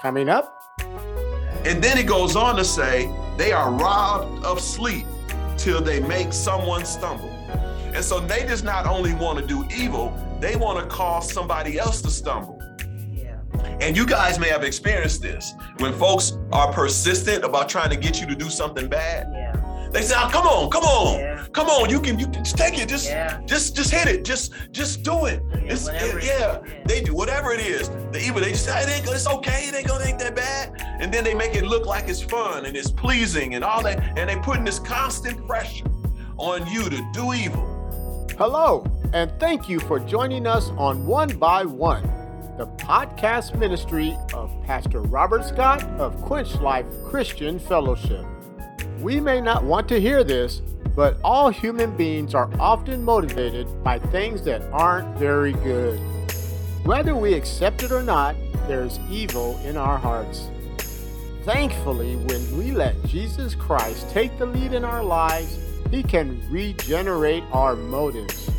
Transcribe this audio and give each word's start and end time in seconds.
Coming 0.00 0.30
up. 0.30 0.62
And 1.66 1.84
then 1.84 1.98
it 1.98 2.06
goes 2.06 2.34
on 2.34 2.56
to 2.56 2.64
say, 2.64 3.10
they 3.36 3.52
are 3.52 3.70
robbed 3.70 4.44
of 4.44 4.60
sleep 4.60 5.06
till 5.58 5.82
they 5.82 6.00
make 6.00 6.32
someone 6.32 6.86
stumble. 6.86 7.28
And 7.92 8.02
so 8.02 8.18
they 8.18 8.46
just 8.46 8.64
not 8.64 8.86
only 8.86 9.12
want 9.12 9.38
to 9.40 9.46
do 9.46 9.66
evil, 9.74 10.16
they 10.40 10.56
want 10.56 10.78
to 10.78 10.86
cause 10.86 11.30
somebody 11.30 11.78
else 11.78 12.00
to 12.02 12.10
stumble. 12.10 12.58
Yeah. 13.12 13.40
And 13.80 13.94
you 13.94 14.06
guys 14.06 14.38
may 14.38 14.48
have 14.48 14.64
experienced 14.64 15.20
this 15.20 15.52
when 15.78 15.92
folks 15.92 16.38
are 16.50 16.72
persistent 16.72 17.44
about 17.44 17.68
trying 17.68 17.90
to 17.90 17.96
get 17.96 18.20
you 18.20 18.26
to 18.26 18.34
do 18.34 18.48
something 18.48 18.88
bad. 18.88 19.26
Yeah. 19.92 20.00
They 20.00 20.06
say, 20.06 20.14
oh, 20.16 20.20
ah, 20.24 20.30
"Come 20.30 20.46
on, 20.46 20.70
come 20.70 20.84
on, 20.84 21.18
Yeah. 21.20 21.46
come 21.52 21.68
on! 21.68 21.90
You 21.90 22.00
can, 22.00 22.18
you 22.18 22.26
can 22.26 22.44
just 22.44 22.56
take 22.56 22.78
it. 22.78 22.88
Just, 22.88 23.08
Yeah. 23.08 23.40
just, 23.46 23.74
just 23.76 23.90
hit 23.90 24.06
it. 24.06 24.24
Just, 24.24 24.52
just 24.70 25.02
do 25.02 25.26
it. 25.26 25.42
Yeah, 25.52 25.72
It's, 25.72 25.86
whatever 25.86 26.18
it 26.18 26.24
yeah, 26.24 26.60
is, 26.62 26.68
yeah. 26.72 26.82
they 26.86 27.00
do 27.02 27.14
whatever 27.14 27.52
it 27.52 27.60
is. 27.60 27.88
The 28.12 28.20
evil, 28.24 28.40
they 28.40 28.50
just 28.52 28.64
say, 28.64 28.82
it 28.82 28.88
ain't, 28.88 29.08
it's 29.08 29.26
okay. 29.26 29.66
It 29.68 29.74
ain't 29.74 29.88
gonna, 29.88 30.04
ain't 30.04 30.18
that 30.20 30.36
bad. 30.36 30.80
And 31.00 31.12
then 31.12 31.24
they 31.24 31.34
make 31.34 31.54
it 31.54 31.64
look 31.64 31.86
like 31.86 32.08
it's 32.08 32.22
fun 32.22 32.66
and 32.66 32.76
it's 32.76 32.90
pleasing 32.90 33.54
and 33.54 33.64
all 33.64 33.82
that. 33.82 34.16
And 34.18 34.28
they 34.30 34.36
putting 34.36 34.64
this 34.64 34.78
constant 34.78 35.46
pressure 35.46 35.86
on 36.36 36.66
you 36.68 36.88
to 36.88 37.10
do 37.12 37.32
evil. 37.34 37.66
Hello, 38.38 38.86
and 39.12 39.30
thank 39.38 39.68
you 39.68 39.80
for 39.80 39.98
joining 40.00 40.46
us 40.46 40.70
on 40.78 41.04
One 41.04 41.36
by 41.36 41.64
One, 41.64 42.02
the 42.56 42.66
podcast 42.78 43.54
ministry 43.58 44.16
of 44.32 44.50
Pastor 44.64 45.02
Robert 45.02 45.44
Scott 45.44 45.82
of 45.98 46.16
Quench 46.22 46.54
Life 46.62 46.86
Christian 47.04 47.58
Fellowship. 47.58 48.24
We 49.00 49.18
may 49.18 49.40
not 49.40 49.64
want 49.64 49.88
to 49.88 50.00
hear 50.00 50.22
this, 50.22 50.60
but 50.94 51.16
all 51.24 51.48
human 51.48 51.96
beings 51.96 52.34
are 52.34 52.50
often 52.60 53.02
motivated 53.02 53.66
by 53.82 53.98
things 53.98 54.42
that 54.42 54.60
aren't 54.72 55.16
very 55.16 55.52
good. 55.52 55.98
Whether 56.84 57.16
we 57.16 57.32
accept 57.32 57.82
it 57.82 57.92
or 57.92 58.02
not, 58.02 58.36
there's 58.68 58.98
evil 59.10 59.58
in 59.64 59.78
our 59.78 59.96
hearts. 59.96 60.50
Thankfully, 61.44 62.16
when 62.16 62.58
we 62.58 62.72
let 62.72 63.02
Jesus 63.06 63.54
Christ 63.54 64.10
take 64.10 64.36
the 64.38 64.44
lead 64.44 64.74
in 64.74 64.84
our 64.84 65.02
lives, 65.02 65.58
He 65.90 66.02
can 66.02 66.38
regenerate 66.50 67.44
our 67.52 67.76
motives. 67.76 68.50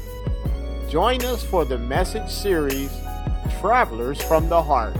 Join 0.89 1.23
us 1.23 1.43
for 1.43 1.65
the 1.65 1.77
message 1.77 2.29
series, 2.29 2.91
Travelers 3.59 4.19
from 4.23 4.49
the 4.49 4.63
Heart, 4.63 4.95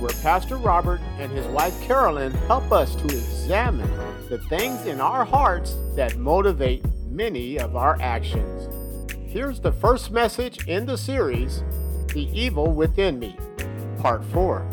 where 0.00 0.10
Pastor 0.22 0.56
Robert 0.56 1.00
and 1.18 1.30
his 1.30 1.46
wife 1.48 1.78
Carolyn 1.82 2.32
help 2.48 2.72
us 2.72 2.94
to 2.96 3.04
examine 3.04 3.90
the 4.30 4.38
things 4.48 4.86
in 4.86 5.00
our 5.00 5.24
hearts 5.24 5.76
that 5.94 6.16
motivate 6.16 6.82
many 7.06 7.58
of 7.58 7.76
our 7.76 7.98
actions. 8.00 8.68
Here's 9.26 9.60
the 9.60 9.72
first 9.72 10.10
message 10.10 10.66
in 10.66 10.86
the 10.86 10.96
series, 10.96 11.62
The 12.14 12.28
Evil 12.32 12.72
Within 12.72 13.18
Me, 13.18 13.36
Part 13.98 14.24
4. 14.24 14.66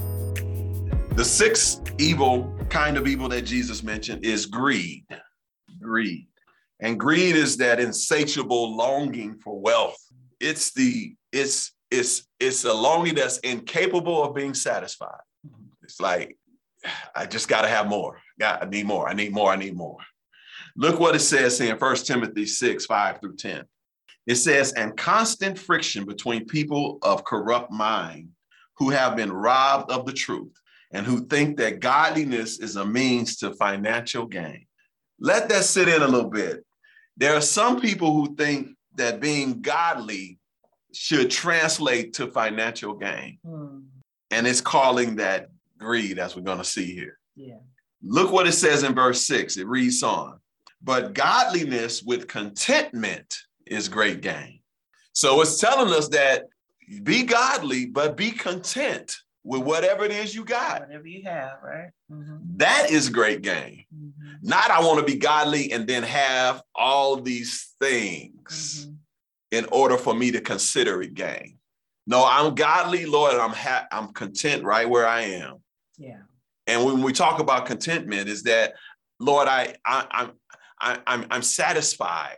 The 1.11 1.25
sixth 1.25 1.93
evil, 1.99 2.55
kind 2.69 2.95
of 2.95 3.05
evil 3.05 3.27
that 3.29 3.41
Jesus 3.41 3.83
mentioned 3.83 4.23
is 4.23 4.45
greed. 4.45 5.05
Greed. 5.81 6.27
And 6.79 6.99
greed 6.99 7.35
is 7.35 7.57
that 7.57 7.79
insatiable 7.79 8.77
longing 8.77 9.39
for 9.43 9.59
wealth. 9.59 9.97
It's 10.39 10.71
the, 10.73 11.15
it's, 11.31 11.73
it's, 11.91 12.27
it's 12.39 12.65
a 12.65 12.73
longing 12.73 13.15
that's 13.15 13.37
incapable 13.39 14.23
of 14.23 14.35
being 14.35 14.53
satisfied. 14.53 15.21
It's 15.83 15.99
like, 15.99 16.37
I 17.15 17.25
just 17.25 17.47
got 17.47 17.61
to 17.61 17.67
have 17.67 17.87
more. 17.87 18.19
Got, 18.39 18.63
I 18.63 18.69
need 18.69 18.85
more. 18.85 19.07
I 19.07 19.13
need 19.13 19.33
more. 19.33 19.51
I 19.51 19.55
need 19.55 19.75
more. 19.75 19.97
Look 20.75 20.99
what 20.99 21.15
it 21.15 21.19
says 21.19 21.59
in 21.59 21.75
1 21.75 21.95
Timothy 21.97 22.45
6, 22.45 22.85
5 22.85 23.19
through 23.19 23.35
10. 23.35 23.63
It 24.27 24.35
says, 24.35 24.73
and 24.73 24.95
constant 24.95 25.57
friction 25.57 26.05
between 26.05 26.45
people 26.45 26.99
of 27.01 27.23
corrupt 27.23 27.71
mind 27.71 28.29
who 28.77 28.89
have 28.89 29.15
been 29.15 29.31
robbed 29.31 29.91
of 29.91 30.05
the 30.05 30.13
truth 30.13 30.53
and 30.91 31.05
who 31.05 31.25
think 31.25 31.57
that 31.57 31.79
godliness 31.79 32.59
is 32.59 32.75
a 32.75 32.85
means 32.85 33.37
to 33.37 33.53
financial 33.55 34.25
gain. 34.25 34.65
Let 35.19 35.49
that 35.49 35.63
sit 35.63 35.87
in 35.87 36.01
a 36.01 36.07
little 36.07 36.29
bit. 36.29 36.63
There 37.15 37.35
are 37.35 37.41
some 37.41 37.79
people 37.79 38.13
who 38.13 38.35
think 38.35 38.75
that 38.95 39.19
being 39.19 39.61
godly 39.61 40.36
should 40.99 41.29
translate 41.29 42.13
to 42.13 42.27
financial 42.27 42.93
gain, 42.95 43.37
Hmm. 43.45 43.81
and 44.31 44.47
it's 44.47 44.61
calling 44.61 45.17
that 45.17 45.49
greed, 45.77 46.17
as 46.17 46.35
we're 46.35 46.41
going 46.41 46.57
to 46.57 46.63
see 46.63 46.91
here. 46.93 47.19
Yeah. 47.35 47.59
Look 48.01 48.31
what 48.31 48.47
it 48.47 48.53
says 48.53 48.81
in 48.83 48.95
verse 48.95 49.21
six. 49.21 49.57
It 49.57 49.67
reads 49.67 50.01
on, 50.01 50.39
but 50.81 51.13
godliness 51.13 52.01
with 52.01 52.27
contentment 52.27 53.37
is 53.67 53.87
great 53.89 54.21
gain. 54.21 54.61
So 55.13 55.39
it's 55.41 55.59
telling 55.59 55.93
us 55.93 56.07
that 56.09 56.45
be 57.03 57.23
godly, 57.23 57.85
but 57.85 58.17
be 58.17 58.31
content 58.31 59.15
with 59.43 59.61
whatever 59.61 60.03
it 60.03 60.11
is 60.11 60.33
you 60.35 60.43
got. 60.43 60.81
Whatever 60.81 61.07
you 61.07 61.23
have, 61.23 61.59
right? 61.63 61.91
Mhm. 62.11 62.39
That 62.57 62.89
is 62.91 63.09
great 63.09 63.41
gain. 63.43 63.85
Mhm. 63.93 64.39
Not 64.41 64.71
I 64.71 64.79
want 64.81 64.99
to 64.99 65.05
be 65.05 65.17
godly 65.17 65.71
and 65.71 65.87
then 65.87 66.03
have 66.03 66.61
all 66.75 67.17
these 67.21 67.75
things 67.79 68.85
Mhm. 68.87 68.97
In 69.51 69.65
order 69.71 69.97
for 69.97 70.13
me 70.13 70.31
to 70.31 70.41
consider 70.41 71.01
it 71.01 71.13
gain. 71.13 71.57
No, 72.05 72.25
I'm 72.25 72.55
godly, 72.55 73.05
Lord, 73.05 73.33
and 73.33 73.41
I'm 73.41 73.51
ha- 73.51 73.87
I'm 73.91 74.13
content 74.13 74.63
right 74.63 74.89
where 74.89 75.07
I 75.07 75.21
am. 75.21 75.57
Yeah. 75.97 76.21
And 76.65 76.83
when 76.85 77.01
we 77.01 77.13
talk 77.13 77.39
about 77.39 77.65
contentment, 77.65 78.29
is 78.29 78.43
that 78.43 78.73
Lord, 79.19 79.47
I, 79.47 79.75
I 79.85 80.05
I'm 80.11 80.31
I, 80.79 80.99
I'm 81.07 81.25
I'm 81.31 81.41
satisfied. 81.41 82.37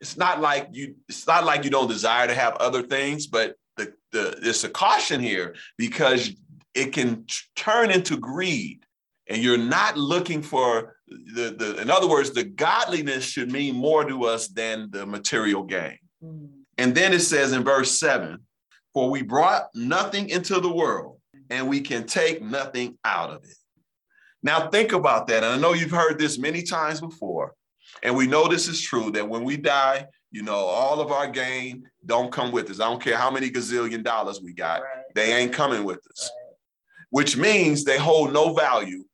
It's 0.00 0.16
not 0.16 0.40
like 0.40 0.68
you. 0.72 0.96
It's 1.08 1.26
not 1.26 1.44
like 1.44 1.64
you 1.64 1.70
don't 1.70 1.88
desire 1.88 2.26
to 2.26 2.34
have 2.34 2.56
other 2.56 2.82
things, 2.82 3.26
but 3.26 3.56
the 3.76 3.92
the 4.10 4.38
there's 4.42 4.64
a 4.64 4.68
caution 4.68 5.20
here 5.20 5.54
because 5.78 6.30
it 6.74 6.92
can 6.92 7.24
t- 7.24 7.34
turn 7.56 7.90
into 7.90 8.16
greed, 8.16 8.84
and 9.28 9.42
you're 9.42 9.58
not 9.58 9.96
looking 9.96 10.42
for 10.42 10.96
the 11.08 11.54
the. 11.56 11.80
In 11.80 11.90
other 11.90 12.08
words, 12.08 12.32
the 12.32 12.44
godliness 12.44 13.24
should 13.24 13.50
mean 13.50 13.74
more 13.76 14.04
to 14.04 14.24
us 14.24 14.48
than 14.48 14.90
the 14.90 15.06
material 15.06 15.62
gain. 15.62 15.98
And 16.78 16.94
then 16.94 17.12
it 17.12 17.20
says 17.20 17.52
in 17.52 17.64
verse 17.64 17.90
seven, 17.98 18.46
"For 18.94 19.10
we 19.10 19.22
brought 19.22 19.68
nothing 19.74 20.28
into 20.28 20.60
the 20.60 20.72
world, 20.72 21.20
and 21.50 21.68
we 21.68 21.80
can 21.80 22.06
take 22.06 22.42
nothing 22.42 22.98
out 23.04 23.30
of 23.30 23.44
it." 23.44 23.56
Now 24.42 24.68
think 24.70 24.92
about 24.92 25.26
that. 25.28 25.44
And 25.44 25.52
I 25.52 25.58
know 25.58 25.72
you've 25.72 25.90
heard 25.90 26.18
this 26.18 26.38
many 26.38 26.62
times 26.62 27.00
before. 27.00 27.54
And 28.02 28.16
we 28.16 28.26
know 28.26 28.48
this 28.48 28.68
is 28.68 28.80
true 28.80 29.10
that 29.12 29.28
when 29.28 29.44
we 29.44 29.56
die, 29.56 30.06
you 30.30 30.42
know, 30.42 30.54
all 30.54 31.00
of 31.00 31.12
our 31.12 31.28
gain 31.28 31.88
don't 32.06 32.32
come 32.32 32.52
with 32.52 32.70
us. 32.70 32.80
I 32.80 32.84
don't 32.84 33.02
care 33.02 33.16
how 33.16 33.30
many 33.30 33.50
gazillion 33.50 34.02
dollars 34.02 34.40
we 34.40 34.52
got, 34.54 34.80
Right. 34.82 35.04
they 35.14 35.32
ain't 35.34 35.52
coming 35.52 35.84
with 35.84 35.98
us, 36.10 36.30
Right. 36.30 36.56
which 37.10 37.36
means 37.36 37.84
they 37.84 37.98
hold 37.98 38.32
no 38.32 38.54
value 38.54 39.04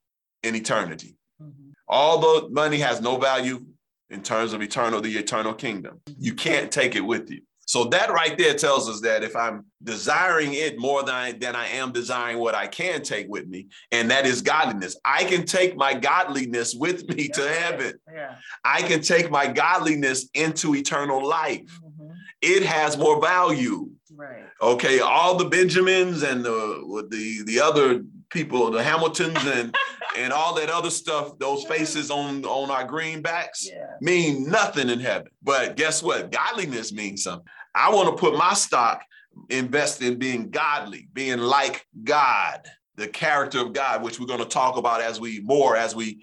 in 0.43 0.55
eternity. 0.55 1.17
Mhm. 1.43 1.73
All 1.89 2.19
the 2.21 2.49
money 2.51 2.79
has 2.79 3.01
no 3.01 3.17
value 3.17 3.67
in 4.11 4.23
terms 4.23 4.53
of 4.53 4.63
eternal, 4.63 5.01
the 5.01 5.17
eternal 5.19 5.55
kingdom. 5.55 6.01
You 6.19 6.35
can't 6.35 6.71
take 6.71 6.97
it 6.97 7.01
with 7.03 7.31
you. 7.31 7.43
So 7.67 7.85
that 7.85 8.11
right 8.11 8.37
there 8.39 8.55
tells 8.55 8.89
us 8.89 9.03
that 9.03 9.23
if 9.23 9.37
I'm 9.37 9.67
desiring 9.83 10.55
it 10.55 10.79
more 10.79 11.03
than 11.03 11.15
I, 11.15 11.33
than 11.33 11.55
I 11.55 11.67
am 11.69 11.93
desiring 11.93 12.39
what 12.39 12.55
I 12.55 12.67
can 12.67 13.03
take 13.03 13.27
with 13.29 13.47
me, 13.47 13.67
and 13.93 14.11
that 14.11 14.25
is 14.25 14.41
godliness, 14.41 14.97
I 15.05 15.25
can 15.25 15.45
take 15.45 15.77
my 15.77 15.93
godliness 15.93 16.75
with 16.75 17.07
me 17.11 17.29
to 17.29 17.47
heaven. 17.47 17.93
Yeah. 18.11 18.37
I 18.65 18.81
can 18.81 19.03
take 19.03 19.31
my 19.31 19.49
godliness 19.49 20.31
into 20.33 20.75
eternal 20.75 21.23
life. 21.27 21.79
Mhm. 21.85 22.15
It 22.41 22.63
has 22.63 22.97
more 22.97 23.21
value. 23.21 23.91
Right. 24.17 24.45
Okay, 24.63 25.01
all 25.01 25.37
the 25.37 25.45
Benjamins 25.45 26.23
and 26.23 26.43
the 26.43 27.07
the 27.11 27.43
the 27.45 27.61
other 27.61 28.03
people, 28.31 28.71
the 28.71 28.83
Hamiltons 28.83 29.45
and 29.45 29.77
and 30.19 30.33
all 30.33 30.55
that 30.55 30.69
other 30.69 30.91
stuff, 30.91 31.39
those 31.39 31.65
faces 31.65 32.11
on 32.11 32.45
on 32.45 32.71
our 32.71 32.87
greenbacks 32.87 33.65
Yeah. 33.67 33.87
mean 34.01 34.49
nothing 34.51 34.89
in 34.91 35.01
heaven. 35.01 35.29
But 35.43 35.77
guess 35.77 36.03
what? 36.03 36.31
Godliness 36.31 36.93
means 36.93 37.23
something. 37.23 37.47
I 37.75 37.91
want 37.95 38.09
to 38.09 38.21
put 38.21 38.37
my 38.37 38.55
stock 38.55 39.03
invest 39.51 40.03
in 40.03 40.19
being 40.19 40.51
godly, 40.51 41.09
being 41.13 41.39
like 41.39 41.87
God, 42.03 42.61
the 42.97 43.07
character 43.09 43.61
of 43.61 43.73
God, 43.73 44.03
which 44.03 44.19
we're 44.19 44.27
going 44.27 44.41
to 44.41 44.45
talk 44.47 44.77
about 44.77 45.01
as 45.01 45.21
we 45.21 45.41
more 45.41 45.77
as 45.77 45.95
we 45.95 46.21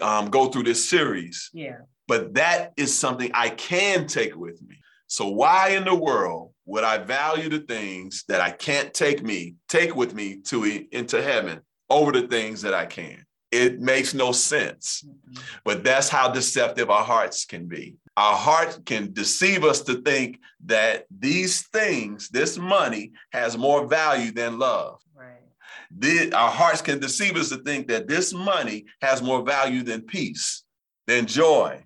um, 0.00 0.30
go 0.30 0.48
through 0.48 0.64
this 0.64 0.88
series. 0.88 1.50
Yeah. 1.52 1.78
But 2.08 2.34
that 2.34 2.72
is 2.76 2.96
something 2.96 3.30
I 3.34 3.50
can 3.50 4.06
take 4.06 4.36
with 4.36 4.60
me. 4.62 4.76
So 5.06 5.28
why 5.28 5.70
in 5.70 5.84
the 5.84 5.94
world 5.94 6.52
would 6.64 6.82
I 6.82 6.98
value 6.98 7.48
the 7.48 7.60
things 7.60 8.24
that 8.28 8.40
I 8.40 8.50
can't 8.50 8.92
take 8.92 9.22
me, 9.22 9.54
take 9.68 9.94
with 9.94 10.14
me 10.14 10.38
to 10.46 10.64
into 10.90 11.22
heaven 11.22 11.60
over 11.88 12.10
the 12.10 12.26
things 12.26 12.62
that 12.62 12.74
I 12.74 12.86
can? 12.86 13.25
It 13.50 13.80
makes 13.80 14.12
no 14.14 14.32
sense. 14.32 15.04
But 15.64 15.84
that's 15.84 16.08
how 16.08 16.30
deceptive 16.30 16.90
our 16.90 17.04
hearts 17.04 17.44
can 17.44 17.66
be. 17.66 17.96
Our 18.16 18.36
heart 18.36 18.80
can 18.86 19.12
deceive 19.12 19.62
us 19.64 19.82
to 19.82 20.00
think 20.02 20.40
that 20.66 21.06
these 21.10 21.66
things, 21.68 22.28
this 22.30 22.58
money, 22.58 23.12
has 23.30 23.56
more 23.56 23.86
value 23.86 24.32
than 24.32 24.58
love. 24.58 25.00
Right. 25.14 25.42
The- 25.90 26.32
our 26.32 26.50
hearts 26.50 26.82
can 26.82 26.98
deceive 26.98 27.36
us 27.36 27.50
to 27.50 27.58
think 27.58 27.88
that 27.88 28.08
this 28.08 28.32
money 28.32 28.86
has 29.02 29.22
more 29.22 29.42
value 29.42 29.82
than 29.82 30.02
peace, 30.02 30.64
than 31.06 31.26
joy, 31.26 31.84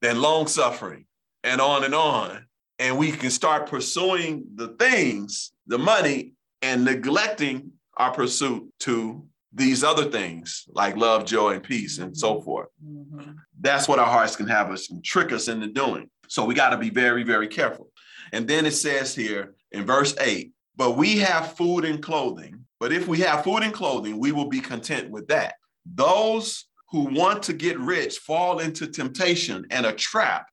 than 0.00 0.20
long 0.20 0.46
suffering, 0.46 1.06
and 1.44 1.60
on 1.60 1.84
and 1.84 1.94
on. 1.94 2.46
And 2.78 2.98
we 2.98 3.12
can 3.12 3.30
start 3.30 3.70
pursuing 3.70 4.44
the 4.54 4.68
things, 4.68 5.52
the 5.66 5.78
money, 5.78 6.32
and 6.62 6.84
neglecting 6.84 7.72
our 7.96 8.12
pursuit 8.12 8.70
to 8.80 9.26
these 9.52 9.82
other 9.84 10.10
things 10.10 10.64
like 10.68 10.96
love, 10.96 11.24
joy, 11.24 11.54
and 11.54 11.62
peace, 11.62 11.98
and 11.98 12.16
so 12.16 12.40
forth. 12.40 12.68
Mm-hmm. 12.84 13.32
That's 13.60 13.88
what 13.88 13.98
our 13.98 14.06
hearts 14.06 14.36
can 14.36 14.48
have 14.48 14.70
us 14.70 14.90
and 14.90 15.02
trick 15.04 15.32
us 15.32 15.48
into 15.48 15.68
doing. 15.68 16.10
So 16.28 16.44
we 16.44 16.54
got 16.54 16.70
to 16.70 16.76
be 16.76 16.90
very, 16.90 17.22
very 17.22 17.48
careful. 17.48 17.90
And 18.32 18.46
then 18.46 18.66
it 18.66 18.72
says 18.72 19.14
here 19.14 19.54
in 19.72 19.86
verse 19.86 20.14
8, 20.20 20.52
but 20.76 20.96
we 20.96 21.18
have 21.18 21.56
food 21.56 21.84
and 21.84 22.02
clothing. 22.02 22.64
But 22.78 22.92
if 22.92 23.08
we 23.08 23.20
have 23.20 23.44
food 23.44 23.62
and 23.62 23.72
clothing, 23.72 24.18
we 24.18 24.32
will 24.32 24.48
be 24.48 24.60
content 24.60 25.10
with 25.10 25.28
that. 25.28 25.54
Those 25.86 26.66
who 26.90 27.04
want 27.14 27.42
to 27.44 27.52
get 27.52 27.78
rich 27.78 28.18
fall 28.18 28.58
into 28.58 28.86
temptation 28.86 29.66
and 29.70 29.86
a 29.86 29.92
trap 29.92 30.46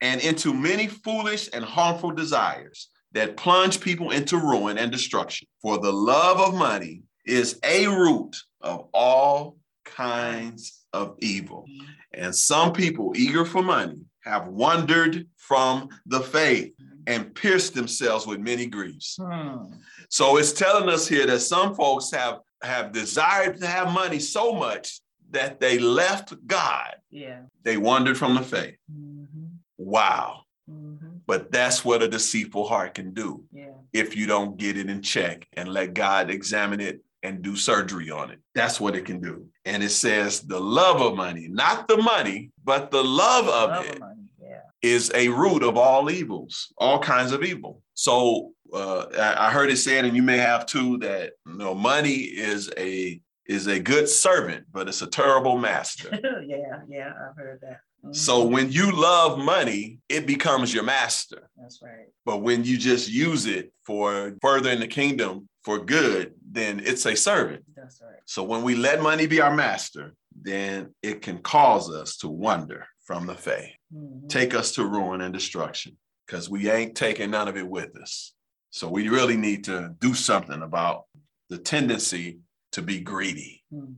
and 0.00 0.20
into 0.20 0.54
many 0.54 0.86
foolish 0.86 1.48
and 1.52 1.64
harmful 1.64 2.12
desires 2.12 2.88
that 3.12 3.36
plunge 3.36 3.80
people 3.80 4.10
into 4.10 4.36
ruin 4.36 4.78
and 4.78 4.92
destruction. 4.92 5.48
For 5.62 5.78
the 5.78 5.92
love 5.92 6.40
of 6.40 6.54
money 6.54 7.02
is 7.24 7.58
a 7.64 7.86
root 7.86 8.36
of 8.60 8.88
all 8.92 9.56
kinds 9.84 10.84
of 10.92 11.16
evil. 11.20 11.66
And 12.12 12.34
some 12.34 12.72
people, 12.72 13.12
eager 13.16 13.44
for 13.44 13.62
money, 13.62 14.00
have 14.22 14.48
wandered 14.48 15.26
from 15.36 15.88
the 16.06 16.20
faith 16.20 16.72
and 17.06 17.34
pierced 17.34 17.74
themselves 17.74 18.26
with 18.26 18.40
many 18.40 18.66
griefs. 18.66 19.18
Hmm. 19.20 19.74
So 20.08 20.38
it's 20.38 20.52
telling 20.52 20.88
us 20.88 21.06
here 21.06 21.26
that 21.26 21.40
some 21.40 21.74
folks 21.74 22.10
have 22.12 22.40
have 22.62 22.92
desired 22.92 23.60
to 23.60 23.66
have 23.66 23.92
money 23.92 24.18
so 24.18 24.54
much 24.54 25.00
that 25.30 25.60
they 25.60 25.78
left 25.78 26.32
God. 26.46 26.94
Yeah. 27.10 27.40
They 27.62 27.76
wandered 27.76 28.16
from 28.16 28.34
the 28.34 28.42
faith. 28.42 28.76
Mm-hmm. 28.90 29.44
Wow. 29.76 30.44
Mm-hmm. 30.70 31.18
But 31.26 31.52
that's 31.52 31.84
what 31.84 32.02
a 32.02 32.08
deceitful 32.08 32.66
heart 32.66 32.94
can 32.94 33.12
do 33.12 33.44
Yeah. 33.52 33.72
if 33.92 34.16
you 34.16 34.26
don't 34.26 34.56
get 34.56 34.78
it 34.78 34.88
in 34.88 35.02
check 35.02 35.46
and 35.52 35.68
let 35.68 35.92
God 35.92 36.30
examine 36.30 36.80
it 36.80 37.02
and 37.24 37.42
do 37.42 37.56
surgery 37.56 38.10
on 38.10 38.30
it. 38.30 38.38
That's 38.54 38.78
what 38.78 38.94
it 38.94 39.06
can 39.06 39.20
do. 39.20 39.46
And 39.64 39.82
it 39.82 39.88
says 39.90 40.42
the 40.42 40.60
love 40.60 41.00
of 41.00 41.16
money, 41.16 41.48
not 41.48 41.88
the 41.88 41.96
money, 41.96 42.50
but 42.62 42.90
the 42.90 43.02
love 43.02 43.48
of 43.48 43.70
Love 43.70 43.86
it 43.86 44.02
of. 44.02 44.08
Yeah. 44.40 44.60
is 44.82 45.10
a 45.14 45.28
root 45.28 45.62
of 45.62 45.76
all 45.76 46.10
evils, 46.10 46.72
all 46.78 46.98
kinds 46.98 47.32
of 47.32 47.42
evil. 47.42 47.80
So 47.94 48.52
uh, 48.72 49.06
I 49.18 49.46
I 49.48 49.50
heard 49.50 49.70
it 49.70 49.78
said, 49.78 50.04
and 50.04 50.14
you 50.14 50.22
may 50.22 50.36
have 50.36 50.66
too, 50.66 50.98
that 50.98 51.32
you 51.46 51.54
know, 51.54 51.74
money 51.74 52.16
is 52.16 52.70
a 52.76 53.20
is 53.46 53.66
a 53.66 53.80
good 53.80 54.08
servant, 54.08 54.66
but 54.70 54.88
it's 54.88 55.02
a 55.02 55.06
terrible 55.06 55.58
master. 55.58 56.10
yeah. 56.46 56.80
Yeah. 56.88 57.12
I've 57.28 57.36
heard 57.36 57.58
that. 57.62 57.80
So 58.12 58.44
when 58.44 58.70
you 58.70 58.92
love 58.92 59.38
money, 59.38 59.98
it 60.08 60.26
becomes 60.26 60.72
your 60.74 60.84
master. 60.84 61.48
That's 61.56 61.80
right. 61.82 62.06
But 62.24 62.38
when 62.42 62.64
you 62.64 62.76
just 62.76 63.08
use 63.10 63.46
it 63.46 63.72
for 63.86 64.36
furthering 64.40 64.80
the 64.80 64.86
kingdom 64.86 65.48
for 65.62 65.78
good, 65.78 66.34
then 66.50 66.80
it's 66.84 67.06
a 67.06 67.16
servant. 67.16 67.64
That's 67.76 68.00
right. 68.02 68.20
So 68.26 68.42
when 68.42 68.62
we 68.62 68.74
let 68.74 69.02
money 69.02 69.26
be 69.26 69.40
our 69.40 69.54
master, 69.54 70.14
then 70.40 70.94
it 71.02 71.22
can 71.22 71.38
cause 71.38 71.90
us 71.90 72.16
to 72.18 72.28
wander 72.28 72.86
from 73.04 73.26
the 73.26 73.34
faith 73.34 73.72
Mhm. 73.94 74.28
take 74.28 74.54
us 74.54 74.72
to 74.72 74.84
ruin 74.84 75.20
and 75.20 75.32
destruction 75.32 75.96
because 76.26 76.48
we 76.50 76.70
ain't 76.70 76.96
taking 76.96 77.30
none 77.30 77.48
of 77.48 77.56
it 77.56 77.68
with 77.68 77.96
us. 77.96 78.32
So 78.70 78.88
we 78.88 79.08
really 79.08 79.36
need 79.36 79.64
to 79.64 79.94
do 80.00 80.14
something 80.14 80.62
about 80.62 81.04
the 81.48 81.58
tendency 81.58 82.40
to 82.72 82.82
be 82.82 83.00
greedy. 83.00 83.62
Mm. 83.72 83.96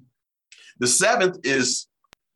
The 0.79 0.87
seventh 0.87 1.38
is, 1.44 1.87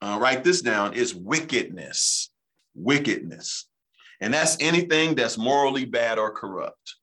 uh, 0.03 0.19
write 0.21 0.45
this 0.45 0.63
down, 0.63 0.95
is 0.95 1.15
wickedness. 1.15 2.31
Wickedness. 2.75 3.67
And 4.21 4.35
that's 4.35 4.57
anything 4.61 5.15
that's 5.15 5.39
morally 5.39 5.85
bad 5.85 6.19
or 6.19 6.31
corrupt. 6.31 6.97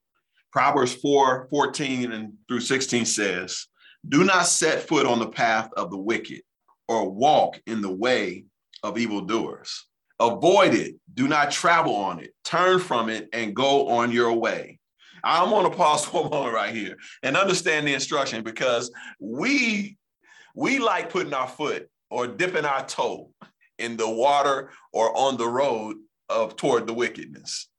Proverbs 0.51 0.93
4 0.95 1.47
14 1.49 2.11
and 2.11 2.33
through 2.47 2.61
16 2.61 3.05
says, 3.05 3.67
Do 4.07 4.23
not 4.23 4.47
set 4.47 4.87
foot 4.87 5.05
on 5.05 5.19
the 5.19 5.29
path 5.29 5.69
of 5.75 5.91
the 5.91 5.97
wicked 5.97 6.41
or 6.87 7.09
walk 7.09 7.61
in 7.65 7.81
the 7.81 7.93
way 7.93 8.45
of 8.83 8.97
evildoers. 8.97 9.85
Avoid 10.19 10.73
it. 10.73 10.95
Do 11.13 11.27
not 11.27 11.51
travel 11.51 11.95
on 11.95 12.19
it. 12.19 12.33
Turn 12.43 12.79
from 12.79 13.09
it 13.09 13.29
and 13.33 13.55
go 13.55 13.89
on 13.89 14.11
your 14.11 14.33
way. 14.33 14.79
I'm 15.23 15.49
going 15.49 15.69
to 15.69 15.75
pause 15.75 16.05
for 16.05 16.25
a 16.25 16.29
moment 16.29 16.53
right 16.53 16.73
here 16.73 16.97
and 17.23 17.37
understand 17.37 17.87
the 17.87 17.93
instruction 17.93 18.43
because 18.43 18.91
we 19.19 19.97
we 20.55 20.79
like 20.79 21.11
putting 21.11 21.33
our 21.33 21.47
foot 21.47 21.87
or 22.09 22.27
dipping 22.27 22.65
our 22.65 22.85
toe 22.85 23.31
in 23.77 23.97
the 23.97 24.09
water 24.09 24.71
or 24.93 25.15
on 25.15 25.37
the 25.37 25.47
road 25.47 25.97
of 26.29 26.55
toward 26.55 26.87
the 26.87 26.93
wickedness. 26.93 27.69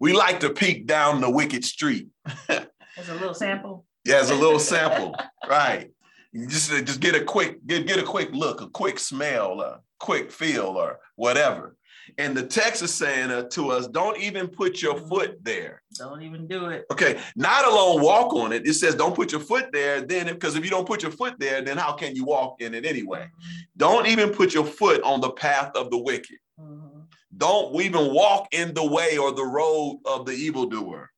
We 0.00 0.12
like 0.12 0.40
to 0.40 0.50
peek 0.50 0.86
down 0.86 1.20
the 1.20 1.30
wicked 1.30 1.64
street. 1.64 2.08
As 2.48 3.08
a 3.08 3.14
little 3.14 3.34
sample. 3.34 3.84
Yeah, 4.04 4.16
as 4.16 4.30
a 4.30 4.34
little 4.34 4.58
sample, 4.58 5.14
right? 5.48 5.90
You 6.32 6.46
just 6.46 6.70
just 6.70 7.00
get 7.00 7.14
a 7.14 7.24
quick 7.24 7.64
get 7.66 7.86
get 7.86 7.98
a 7.98 8.02
quick 8.02 8.30
look, 8.32 8.60
a 8.60 8.68
quick 8.68 8.98
smell, 8.98 9.60
a 9.60 9.80
quick 9.98 10.30
feel, 10.30 10.66
or 10.66 10.98
whatever. 11.16 11.76
And 12.18 12.36
the 12.36 12.42
text 12.42 12.82
is 12.82 12.92
saying 12.92 13.30
uh, 13.30 13.44
to 13.50 13.70
us, 13.70 13.86
don't 13.86 14.18
even 14.18 14.48
put 14.48 14.82
your 14.82 14.98
foot 14.98 15.38
there. 15.44 15.82
Don't 15.94 16.20
even 16.22 16.48
do 16.48 16.66
it. 16.66 16.84
Okay, 16.90 17.20
not 17.36 17.64
alone 17.64 18.02
walk 18.02 18.34
on 18.34 18.52
it. 18.52 18.66
It 18.66 18.74
says 18.74 18.96
don't 18.96 19.14
put 19.14 19.30
your 19.30 19.40
foot 19.40 19.70
there. 19.72 20.00
Then, 20.00 20.26
because 20.26 20.56
if 20.56 20.64
you 20.64 20.70
don't 20.70 20.86
put 20.86 21.02
your 21.02 21.12
foot 21.12 21.38
there, 21.38 21.62
then 21.62 21.76
how 21.78 21.92
can 21.92 22.16
you 22.16 22.24
walk 22.24 22.60
in 22.60 22.74
it 22.74 22.84
anyway? 22.84 23.30
Don't 23.76 24.08
even 24.08 24.30
put 24.30 24.52
your 24.52 24.64
foot 24.64 25.00
on 25.02 25.20
the 25.20 25.30
path 25.30 25.70
of 25.76 25.90
the 25.90 25.98
wicked. 25.98 26.38
Mhm. 26.60 27.06
Don't 27.36 27.80
even 27.80 28.12
walk 28.12 28.48
in 28.52 28.74
the 28.74 28.84
way 28.84 29.16
or 29.16 29.30
the 29.30 29.44
road 29.44 30.00
of 30.04 30.26
the 30.26 30.32
evildoer. 30.32 31.10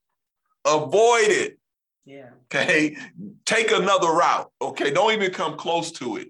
Avoid 0.66 1.28
it. 1.28 1.58
Yeah. 2.04 2.30
Okay. 2.52 2.96
Take 3.46 3.70
another 3.72 4.08
route. 4.08 4.50
Okay. 4.60 4.90
Don't 4.90 5.12
even 5.12 5.32
come 5.32 5.56
close 5.56 5.92
to 5.92 6.18
it. 6.18 6.28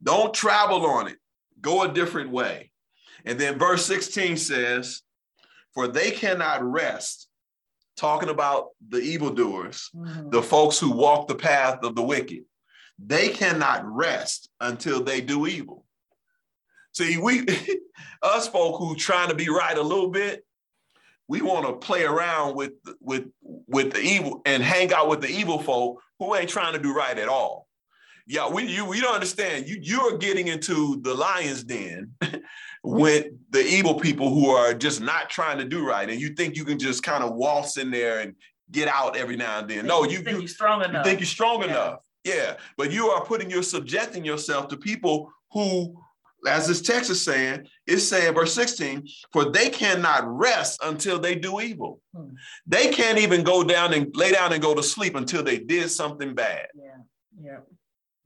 Don't 0.00 0.32
travel 0.32 0.86
on 0.86 1.08
it. 1.08 1.18
Go 1.60 1.82
a 1.82 1.92
different 1.92 2.30
way. 2.30 2.71
And 3.24 3.38
then 3.38 3.58
verse 3.58 3.84
16 3.86 4.36
says, 4.36 5.02
For 5.74 5.88
they 5.88 6.10
cannot 6.10 6.62
rest, 6.62 7.28
talking 7.96 8.28
about 8.28 8.68
the 8.88 8.98
evildoers, 9.00 9.90
Mhm. 9.94 10.30
the 10.30 10.42
folks 10.42 10.78
who 10.78 10.90
walk 10.90 11.28
the 11.28 11.34
path 11.34 11.82
of 11.82 11.94
the 11.94 12.02
wicked. 12.02 12.44
They 12.98 13.28
cannot 13.30 13.84
rest 13.84 14.48
until 14.60 15.02
they 15.02 15.20
do 15.20 15.46
evil. 15.46 15.84
See, 16.92 17.16
we, 17.18 17.46
us 18.22 18.48
folk 18.48 18.78
who 18.78 18.94
trying 18.96 19.28
to 19.30 19.34
be 19.34 19.48
right 19.48 19.76
a 19.76 19.82
little 19.82 20.10
bit, 20.10 20.44
we 21.28 21.40
want 21.40 21.66
to 21.66 21.72
play 21.74 22.04
around 22.04 22.54
with 22.56 22.72
with 23.00 23.24
with 23.40 23.92
the 23.92 24.00
evil 24.00 24.42
and 24.44 24.62
hang 24.62 24.92
out 24.92 25.08
with 25.08 25.22
the 25.22 25.30
evil 25.30 25.58
folk 25.58 26.02
who 26.18 26.34
ain't 26.34 26.50
trying 26.50 26.74
to 26.74 26.78
do 26.78 26.92
right 26.92 27.18
at 27.18 27.28
all. 27.28 27.66
Yeah, 28.26 28.48
we 28.50 28.64
you 28.66 28.84
we 28.84 29.00
don't 29.00 29.14
understand. 29.14 29.66
You 29.68 29.78
you're 29.80 30.18
getting 30.18 30.48
into 30.48 31.00
the 31.00 31.14
lion's 31.14 31.64
den 31.64 32.14
with 32.82 33.26
the 33.50 33.64
evil 33.64 33.94
people 33.98 34.32
who 34.32 34.50
are 34.50 34.74
just 34.74 35.00
not 35.00 35.30
trying 35.30 35.58
to 35.58 35.64
do 35.64 35.86
right, 35.86 36.08
and 36.10 36.20
you 36.20 36.30
think 36.34 36.56
you 36.56 36.64
can 36.64 36.78
just 36.78 37.02
kind 37.02 37.22
of 37.22 37.34
waltz 37.34 37.76
in 37.76 37.90
there 37.90 38.20
and 38.20 38.34
get 38.70 38.88
out 38.88 39.16
every 39.16 39.36
now 39.36 39.58
and 39.60 39.68
then. 39.68 39.86
No, 39.86 40.04
you 40.04 40.18
think 40.18 40.28
you, 40.30 40.38
you're 40.40 40.48
strong 40.48 40.82
enough. 40.82 41.04
you 41.04 41.10
think 41.10 41.20
you're 41.20 41.26
strong 41.26 41.60
Yeah. 41.60 41.68
enough. 41.68 41.98
Yeah, 42.24 42.56
but 42.76 42.90
you 42.92 43.08
are 43.08 43.24
putting 43.24 43.50
you're 43.50 43.62
subjecting 43.64 44.24
yourself 44.24 44.68
to 44.68 44.76
people 44.76 45.30
who, 45.50 45.96
as 46.46 46.66
this 46.68 46.80
text 46.80 47.10
is 47.10 47.22
saying, 47.24 47.66
it's 47.86 48.04
saying 48.04 48.34
verse 48.34 48.54
16, 48.54 49.06
for 49.32 49.50
they 49.50 49.70
cannot 49.70 50.22
rest 50.26 50.80
until 50.84 51.18
they 51.18 51.34
do 51.34 51.60
evil. 51.60 52.00
Hmm. 52.16 52.30
They 52.66 52.90
can't 52.92 53.18
even 53.18 53.42
go 53.42 53.62
down 53.64 53.92
and 53.92 54.14
lay 54.16 54.32
down 54.32 54.52
and 54.52 54.62
go 54.62 54.74
to 54.74 54.82
sleep 54.82 55.14
until 55.16 55.42
they 55.42 55.58
did 55.58 55.90
something 55.90 56.34
bad. 56.34 56.66
Yeah. 56.74 57.02
Yeah. 57.42 57.58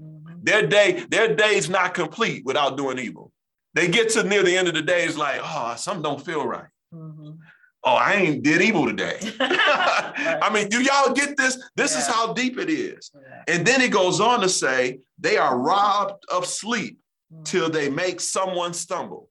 Mhm. 0.02 0.44
Their 0.44 0.66
day, 0.66 1.04
their 1.10 1.34
day's 1.34 1.68
not 1.70 1.94
complete 1.94 2.44
without 2.44 2.76
doing 2.76 2.98
evil. 2.98 3.32
They 3.76 3.88
get 3.88 4.08
to 4.10 4.22
near 4.24 4.42
the 4.42 4.56
end 4.56 4.68
of 4.68 4.74
the 4.74 4.80
day, 4.82 5.04
it's 5.04 5.18
like, 5.18 5.38
oh, 5.44 5.74
something 5.76 6.02
don't 6.02 6.24
feel 6.24 6.46
right. 6.46 6.70
Mhm. 6.94 7.38
Oh, 7.84 7.94
I 7.94 8.14
ain't 8.14 8.42
did 8.42 8.62
evil 8.62 8.86
today. 8.86 9.18
I 9.40 10.50
mean, 10.52 10.68
do 10.70 10.82
y'all 10.82 11.12
get 11.12 11.36
this? 11.36 11.62
This 11.76 11.94
is 11.94 12.06
how 12.06 12.32
deep 12.32 12.58
it 12.58 12.70
is. 12.70 13.10
Yeah. 13.14 13.54
And 13.54 13.66
then 13.66 13.82
it 13.82 13.92
goes 13.92 14.18
on 14.18 14.40
to 14.40 14.48
say, 14.48 15.00
they 15.18 15.36
are 15.36 15.58
robbed 15.58 16.24
of 16.32 16.46
sleep 16.46 16.98
Mhm. 17.32 17.44
till 17.44 17.68
they 17.68 17.90
make 17.90 18.20
someone 18.20 18.72
stumble. 18.72 19.28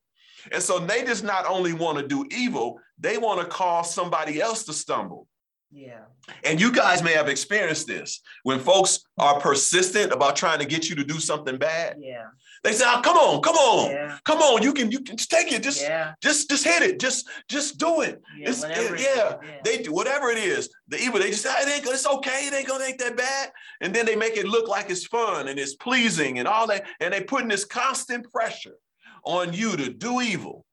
And 0.51 0.61
so 0.61 0.77
they 0.79 1.03
just 1.03 1.23
not 1.23 1.45
only 1.47 1.73
want 1.73 1.97
to 1.97 2.07
do 2.07 2.25
evil, 2.29 2.79
they 2.99 3.17
want 3.17 3.39
to 3.41 3.47
cause 3.47 3.93
somebody 3.95 4.39
else 4.41 4.63
to 4.65 4.73
stumble. 4.73 5.27
Yeah. 5.71 6.01
And 6.43 6.59
you 6.61 6.71
guys 6.71 7.01
may 7.01 7.13
have 7.13 7.27
experienced 7.29 7.87
this 7.87 8.21
when 8.43 8.59
folks 8.59 8.99
are 9.17 9.39
persistent 9.39 10.11
about 10.11 10.35
trying 10.35 10.59
to 10.59 10.65
get 10.65 10.87
you 10.89 10.95
to 10.97 11.03
do 11.03 11.19
something 11.19 11.57
bad. 11.57 11.97
Yeah. 11.99 12.27
They 12.65 12.73
say, 12.73 12.83
oh, 12.87 12.99
come 13.03 13.15
on, 13.15 13.43
come 13.43 13.55
on, 13.57 13.91
Yeah. 13.91 14.17
come 14.25 14.39
on, 14.39 14.63
you 14.63 14.73
can, 14.73 14.89
you 14.91 14.99
can 15.01 15.15
just 15.17 15.29
take 15.29 15.51
it, 15.53 15.61
just, 15.61 15.83
Yeah. 15.83 16.15
just, 16.19 16.49
just 16.49 16.63
hit 16.63 16.81
it, 16.81 16.99
just, 16.99 17.29
just 17.47 17.77
do 17.77 18.01
it. 18.01 18.19
Yeah. 18.35 18.49
It's- 18.49 18.63
it 18.63 18.99
yeah, 18.99 19.37
They 19.63 19.83
do 19.83 19.93
whatever 19.93 20.31
it 20.31 20.39
is. 20.39 20.67
The 20.87 20.97
evil, 20.99 21.19
they 21.19 21.29
just 21.29 21.43
say, 21.43 21.51
it 21.61 21.69
ain't, 21.69 21.83
gonna- 21.83 21.93
it's 21.95 22.07
okay, 22.07 22.47
it 22.47 22.53
ain't 22.55 22.67
gonna 22.67 22.85
ain't 22.85 22.97
that 22.97 23.15
bad. 23.15 23.51
And 23.81 23.93
then 23.93 24.07
they 24.07 24.15
make 24.15 24.35
it 24.35 24.47
look 24.47 24.67
like 24.67 24.89
it's 24.89 25.05
fun 25.05 25.47
and 25.47 25.59
it's 25.59 25.75
pleasing 25.75 26.39
and 26.39 26.47
all 26.47 26.65
that. 26.65 26.87
And 26.99 27.13
they 27.13 27.21
putting 27.21 27.49
this 27.49 27.65
constant 27.65 28.31
pressure 28.31 28.77
on 29.23 29.53
you 29.53 29.77
to 29.77 29.93
do 29.93 30.21
evil 30.21 30.65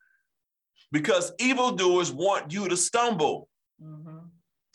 because 0.93 1.31
evildoers 1.39 2.11
want 2.11 2.55
you 2.55 2.69
to 2.69 2.77
stumble. 2.79 3.51
Mhm. 3.83 4.22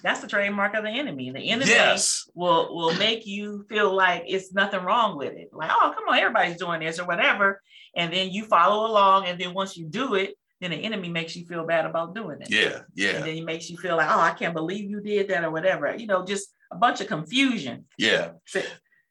That's 0.03 0.21
the 0.21 0.27
trademark 0.27 0.75
of 0.75 0.83
the 0.83 0.89
enemy. 0.91 1.31
The 1.31 1.49
enemy 1.49 1.71
Yes. 1.71 2.29
will 2.35 2.75
will 2.75 2.95
make 2.97 3.25
you 3.25 3.65
feel 3.67 3.95
like 3.95 4.23
it's 4.27 4.53
nothing 4.53 4.81
wrong 4.83 5.17
with 5.17 5.33
it. 5.33 5.49
Like, 5.51 5.71
oh, 5.73 5.91
come 5.95 6.07
on, 6.07 6.19
everybody's 6.19 6.57
doing 6.57 6.81
this 6.81 6.99
or 6.99 7.05
whatever. 7.07 7.61
And 7.95 8.13
then 8.13 8.29
you 8.29 8.45
follow 8.45 8.85
along, 8.89 9.25
and 9.25 9.39
then 9.39 9.53
once 9.55 9.75
you 9.75 9.85
do 9.87 10.13
it, 10.15 10.35
then 10.61 10.71
the 10.71 10.77
enemy 10.77 11.09
makes 11.09 11.35
you 11.35 11.45
feel 11.45 11.65
bad 11.65 11.85
about 11.85 12.13
doing 12.13 12.41
it. 12.41 12.49
Yeah. 12.51 12.81
Yeah. 12.93 13.17
And 13.17 13.25
then 13.25 13.33
he 13.35 13.41
makes 13.41 13.69
you 13.69 13.77
feel 13.77 13.95
like, 13.97 14.09
oh, 14.09 14.19
I 14.19 14.31
can't 14.31 14.53
believe 14.53 14.89
you 14.89 15.01
did 15.01 15.29
that 15.29 15.43
or 15.43 15.51
whatever. 15.51 15.95
You 15.95 16.05
know, 16.07 16.23
just 16.25 16.49
a 16.71 16.75
bunch 16.75 17.01
of 17.01 17.07
confusion. 17.07 17.85
Yeah. 17.97 18.31
So 18.45 18.59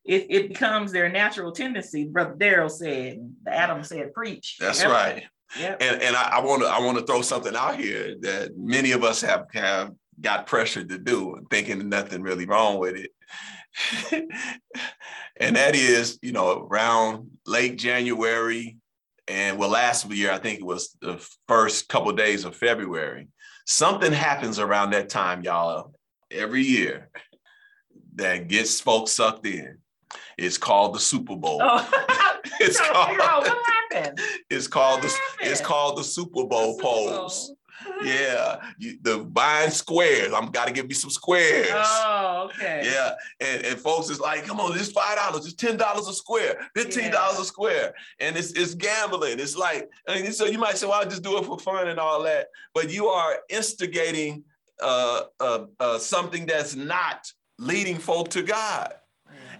it, 0.04 0.26
it 0.30 0.48
becomes 0.48 0.92
their 0.92 1.08
natural 1.08 1.50
tendency. 1.50 2.04
Brother 2.06 2.34
Daryl 2.36 2.70
said, 2.70 3.18
Adam 3.48 3.82
said, 3.82 4.12
preach. 4.12 4.56
That's 4.60 4.82
Yep. 4.82 4.90
right. 4.90 5.24
Yep. 5.58 5.80
And 5.80 6.02
and 6.02 6.16
I 6.16 6.40
want 6.40 6.62
to 6.62 6.68
I 6.68 6.80
want 6.80 6.98
to 6.98 7.04
throw 7.04 7.22
something 7.22 7.54
out 7.54 7.76
here 7.78 8.16
that 8.22 8.56
many 8.58 8.90
of 8.90 9.04
us 9.04 9.20
have 9.22 9.46
have 9.52 9.92
got 10.20 10.46
pressured 10.46 10.88
to 10.88 10.98
do, 10.98 11.46
thinking 11.50 11.88
nothing 11.88 12.22
really 12.22 12.46
wrong 12.46 12.78
with 12.78 12.96
it. 12.96 13.10
and 15.38 15.56
that 15.56 15.74
is, 15.74 16.18
you 16.22 16.32
know, 16.32 16.66
around 16.70 17.30
late 17.46 17.76
January 17.78 18.78
and 19.28 19.58
well, 19.58 19.70
last 19.70 20.10
year 20.10 20.30
I 20.30 20.38
think 20.38 20.60
it 20.60 20.66
was 20.66 20.96
the 21.00 21.18
first 21.48 21.88
couple 21.88 22.10
of 22.10 22.16
days 22.16 22.44
of 22.44 22.54
February. 22.54 23.28
Something 23.66 24.12
happens 24.12 24.58
around 24.58 24.90
that 24.90 25.08
time, 25.08 25.42
y'all, 25.42 25.92
every 26.30 26.62
year 26.62 27.10
that 28.14 28.48
gets 28.48 28.80
folks 28.80 29.12
sucked 29.12 29.46
in. 29.46 29.78
It's 30.38 30.58
called 30.58 30.94
the 30.94 31.00
Super 31.00 31.36
Bowl. 31.36 31.60
Oh, 31.62 31.90
It's 32.60 32.78
trying 32.78 32.92
to 32.92 33.08
figure 33.08 33.22
out 33.22 33.44
called, 33.44 33.44
what 33.44 33.92
happened. 33.92 34.20
it's 34.48 34.66
called 34.68 35.02
the 35.02 35.08
What 35.08 35.48
it's 35.48 35.60
called 35.60 35.98
the 35.98 36.04
Super 36.04 36.44
Bowl 36.46 36.72
Super 36.74 36.82
Bowl. 36.82 37.55
Yeah, 38.04 38.60
you, 38.78 38.98
the 39.02 39.18
buying 39.18 39.70
squares. 39.70 40.32
I'm 40.32 40.50
got 40.50 40.66
to 40.66 40.72
give 40.72 40.86
me 40.86 40.94
some 40.94 41.10
squares. 41.10 41.68
Oh, 41.72 42.50
okay. 42.50 42.82
Yeah, 42.84 43.12
and, 43.40 43.64
and 43.64 43.78
folks 43.78 44.10
is 44.10 44.20
like, 44.20 44.44
come 44.44 44.60
on, 44.60 44.76
it's 44.78 44.92
five 44.92 45.16
dollars, 45.16 45.46
it's 45.46 45.54
ten 45.54 45.76
dollars 45.76 46.06
a 46.08 46.12
square, 46.12 46.60
fifteen 46.74 47.10
dollars 47.10 47.36
Yeah. 47.36 47.42
a 47.42 47.44
square, 47.46 47.94
and 48.20 48.36
it's 48.36 48.52
it's 48.52 48.74
gambling. 48.74 49.40
It's 49.40 49.56
like, 49.56 49.88
and 50.08 50.34
so 50.34 50.44
you 50.44 50.58
might 50.58 50.76
say, 50.76 50.86
well, 50.86 51.00
I'll 51.00 51.08
just 51.08 51.22
do 51.22 51.38
it 51.38 51.44
for 51.44 51.58
fun 51.58 51.88
and 51.88 51.98
all 51.98 52.22
that, 52.24 52.48
but 52.74 52.90
you 52.90 53.06
are 53.06 53.38
instigating 53.48 54.44
uh, 54.82 55.22
uh, 55.40 55.64
uh, 55.80 55.98
something 55.98 56.44
that's 56.46 56.74
not 56.74 57.26
leading 57.58 57.96
folk 57.96 58.28
to 58.30 58.42
God. 58.42 58.92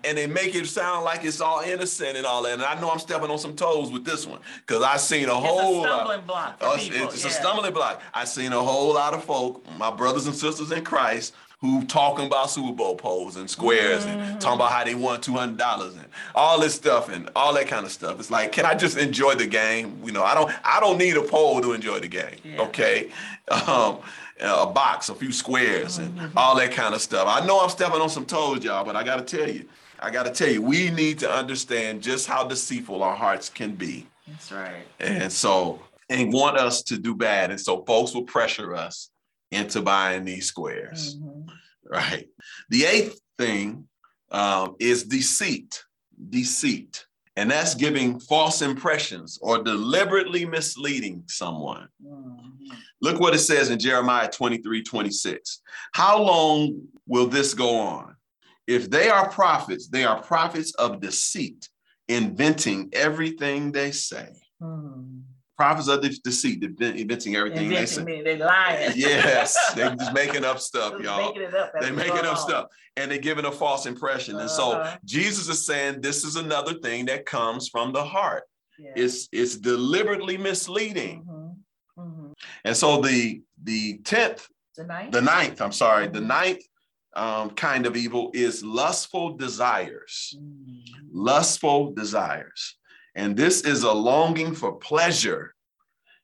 And 0.07 0.17
they 0.17 0.27
make 0.27 0.55
it 0.55 0.67
sound 0.67 1.05
like 1.05 1.25
it's 1.25 1.41
all 1.41 1.61
innocent 1.61 2.17
and 2.17 2.25
all 2.27 2.43
that. 2.45 2.55
And 2.55 2.63
I 2.63 2.81
know 2.81 2.91
I'm 2.91 2.99
stepping 2.99 3.31
on 3.31 3.39
some 3.39 3.55
toes 3.57 3.91
with 3.91 4.05
this 4.05 4.27
one 4.27 4.41
because 4.67 4.83
I 4.83 4.97
seen 4.97 5.29
a 5.29 5.37
It's 5.37 5.47
whole 5.47 5.81
a 5.81 5.87
lot. 5.87 5.95
stumbling 5.97 6.21
block 6.27 6.59
for 6.61 6.67
Oh, 6.67 6.75
it's, 6.75 6.89
people. 6.89 7.09
it's 7.09 7.23
yeah. 7.25 7.31
a 7.31 7.33
stumbling 7.35 7.73
block. 7.73 8.01
I 8.15 8.25
seen 8.25 8.53
a 8.53 8.61
whole 8.63 8.95
lot 8.95 9.15
of 9.15 9.25
folk, 9.25 9.65
my 9.79 9.91
brothers 9.91 10.27
and 10.27 10.35
sisters 10.35 10.71
in 10.71 10.85
Christ, 10.85 11.35
who 11.61 11.85
talking 11.87 12.27
about 12.27 12.51
Super 12.51 12.73
Bowl 12.73 12.97
polls 12.97 13.37
and 13.37 13.49
squares 13.49 14.05
and 14.05 14.21
Mhm. 14.21 14.41
talking 14.41 14.57
about 14.61 14.71
how 14.73 14.85
they 14.85 14.95
won 14.95 15.21
two 15.23 15.33
hundred 15.33 15.57
dollars 15.57 15.95
and 15.95 16.05
all 16.35 16.61
this 16.61 16.75
stuff 16.75 17.09
and 17.09 17.31
all 17.35 17.55
that 17.55 17.67
kind 17.67 17.85
of 17.87 17.91
stuff. 17.91 18.21
It's 18.21 18.31
like, 18.31 18.53
can 18.53 18.67
I 18.67 18.75
just 18.75 18.99
enjoy 18.99 19.35
the 19.37 19.47
game? 19.47 20.01
You 20.05 20.13
know, 20.13 20.23
I 20.23 20.35
don't, 20.35 20.53
I 20.65 20.81
don't 20.81 20.99
need 20.99 21.17
a 21.17 21.23
poll 21.23 21.61
to 21.63 21.73
enjoy 21.73 21.99
the 22.01 22.09
game. 22.09 22.37
Yeah. 22.45 22.61
Okay, 22.61 23.11
um, 23.51 23.99
a 24.39 24.67
box, 24.67 25.09
a 25.09 25.15
few 25.15 25.33
squares, 25.33 25.97
and 25.97 26.15
Mhm. 26.19 26.31
all 26.37 26.57
that 26.57 26.73
kind 26.73 26.95
of 26.95 27.01
stuff. 27.01 27.27
I 27.27 27.45
know 27.47 27.59
I'm 27.61 27.71
stepping 27.71 28.03
on 28.03 28.11
some 28.11 28.27
toes, 28.27 28.63
y'all, 28.63 28.85
but 28.85 28.95
I 28.95 29.03
got 29.03 29.27
to 29.27 29.37
tell 29.37 29.49
you, 29.49 29.65
I 30.01 30.11
got 30.11 30.25
to 30.25 30.31
tell 30.33 30.49
you, 30.49 30.63
we 30.63 30.91
need 30.91 31.19
to 31.21 31.31
understand 31.31 32.03
just 32.03 32.27
how 32.27 32.45
deceitful 32.47 33.03
our 33.03 33.17
hearts 33.17 33.49
can 33.49 33.75
be. 33.75 34.07
That's 34.29 34.53
right. 34.53 34.87
And 35.01 35.33
so, 35.33 35.81
and 36.11 36.33
want 36.33 36.57
us 36.59 36.83
to 36.85 36.99
do 36.99 37.15
bad. 37.15 37.51
And 37.51 37.61
so, 37.61 37.85
folks 37.85 38.15
will 38.15 38.25
pressure 38.25 38.75
us 38.75 39.11
into 39.53 39.81
buying 39.83 40.25
these 40.25 40.47
squares, 40.47 41.17
Mhm. 41.17 41.47
right? 41.85 42.29
The 42.71 42.85
eighth 42.85 43.21
thing 43.39 43.89
um, 44.33 44.75
is 44.81 45.05
deceit, 45.05 45.85
deceit. 46.31 47.07
And 47.37 47.49
that's 47.51 47.75
giving 47.77 48.19
false 48.19 48.61
impressions 48.61 49.39
or 49.41 49.63
deliberately 49.63 50.45
misleading 50.45 51.23
someone. 51.29 51.87
Mhm. 52.05 52.41
Look 53.01 53.21
what 53.21 53.35
it 53.35 53.39
says 53.39 53.71
in 53.71 53.79
Jeremiah 53.79 54.29
23 54.29 54.83
26. 54.83 55.61
How 55.93 56.21
long 56.21 56.89
will 57.07 57.29
this 57.29 57.55
go 57.55 57.79
on? 57.79 58.16
If 58.67 58.91
they 58.91 59.09
are 59.09 59.29
prophets, 59.31 59.89
they 59.89 60.05
are 60.05 60.21
prophets 60.23 60.75
of 60.75 61.01
deceit, 61.01 61.69
inventing 62.09 62.91
everything 62.93 63.73
they 63.73 63.93
say. 63.93 64.29
Mhm. 64.63 65.23
Prophets 65.57 65.89
of 65.89 66.03
deceit, 66.23 66.63
inventing 66.63 67.35
everything 67.37 67.69
they 67.71 67.87
say. 67.87 68.01
Inventing 68.03 68.05
me, 68.05 68.23
they 68.23 68.37
lying. 68.37 68.93
Yes, 68.97 69.57
they're 69.75 69.95
just 69.95 70.13
making 70.13 70.45
up 70.45 70.59
stuff, 70.61 70.93
Just 70.93 71.05
y'all. 71.05 71.27
making 71.29 71.43
it 71.43 71.55
up. 71.55 71.73
They're 71.81 71.93
making 71.95 72.19
up 72.19 72.25
along. 72.25 72.37
stuff 72.37 72.67
and 72.97 73.11
they're 73.11 73.19
giving 73.19 73.47
a 73.47 73.53
false 73.53 73.87
impression. 73.87 74.39
And 74.39 74.51
so 74.51 74.73
Uh-huh. 74.73 74.99
Jesus 75.05 75.49
is 75.49 75.65
saying 75.65 76.03
this 76.03 76.25
is 76.25 76.37
another 76.37 76.75
thing 76.75 77.07
that 77.07 77.25
comes 77.25 77.69
from 77.69 77.93
the 77.93 78.05
heart. 78.05 78.45
Yeah. 78.79 78.93
It's 78.97 79.29
it's 79.33 79.57
deliberately 79.57 80.37
misleading. 80.37 81.25
Mhm. 81.25 81.57
Mhm. 81.99 82.33
And 82.65 82.77
so 82.77 83.01
the 83.01 83.41
the 83.63 83.99
10th 84.05 84.49
The 84.77 84.85
ninth? 84.85 85.13
the 85.13 85.23
ninth, 85.23 85.63
I'm 85.63 85.73
sorry, 85.73 86.09
the 86.09 86.21
Mhm. 86.21 86.27
ninth 86.27 86.63
um, 87.17 87.51
kind 87.51 87.87
of 87.87 87.97
evil 87.97 88.31
is 88.35 88.63
lustful 88.63 89.37
desires. 89.37 90.37
Mhm. 90.39 90.83
Lustful 91.13 91.93
desires. 91.93 92.77
And 93.15 93.37
this 93.37 93.63
is 93.63 93.83
a 93.83 93.93
longing 93.93 94.55
for 94.55 94.73
pleasure. 94.77 95.55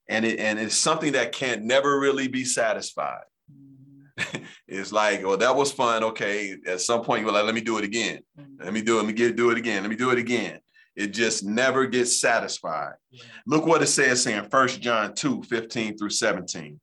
And, 0.08 0.25
it, 0.25 0.38
and 0.38 0.58
it's 0.58 0.76
something 0.76 1.12
that 1.12 1.32
can't 1.32 1.62
never 1.62 1.99
really 1.99 2.28
be 2.28 2.44
satisfied. 2.44 3.25
Mhm. 3.50 4.44
It's 4.68 4.92
like, 4.92 5.22
well, 5.26 5.37
that 5.37 5.54
was 5.56 5.70
fun. 5.72 6.02
Okay. 6.02 6.56
At 6.66 6.80
some 6.80 7.02
point, 7.02 7.22
you're 7.22 7.32
like, 7.32 7.44
let 7.44 7.54
me 7.54 7.61
do 7.61 7.78
it 7.78 7.84
again. 7.84 8.20
Mhm. 8.38 8.64
Let 8.64 8.72
me 8.72 8.82
do 8.82 8.94
it. 8.94 8.99
Let 8.99 9.06
me 9.06 9.12
get 9.14 9.37
do 9.37 9.50
it 9.50 9.58
again. 9.58 9.82
Let 9.82 9.90
me 9.90 9.96
do 9.96 10.11
it 10.11 10.18
again. 10.18 10.61
It 10.94 11.08
just 11.14 11.42
never 11.44 11.87
gets 11.87 12.20
satisfied. 12.20 12.94
Yeah. 13.11 13.25
Look 13.46 13.64
what 13.66 13.82
it 13.82 13.87
says 13.87 14.26
in 14.26 14.44
1 14.44 14.68
John 14.80 15.14
2 15.14 15.42
15 15.44 15.96
through 15.96 16.11
17. 16.11 16.78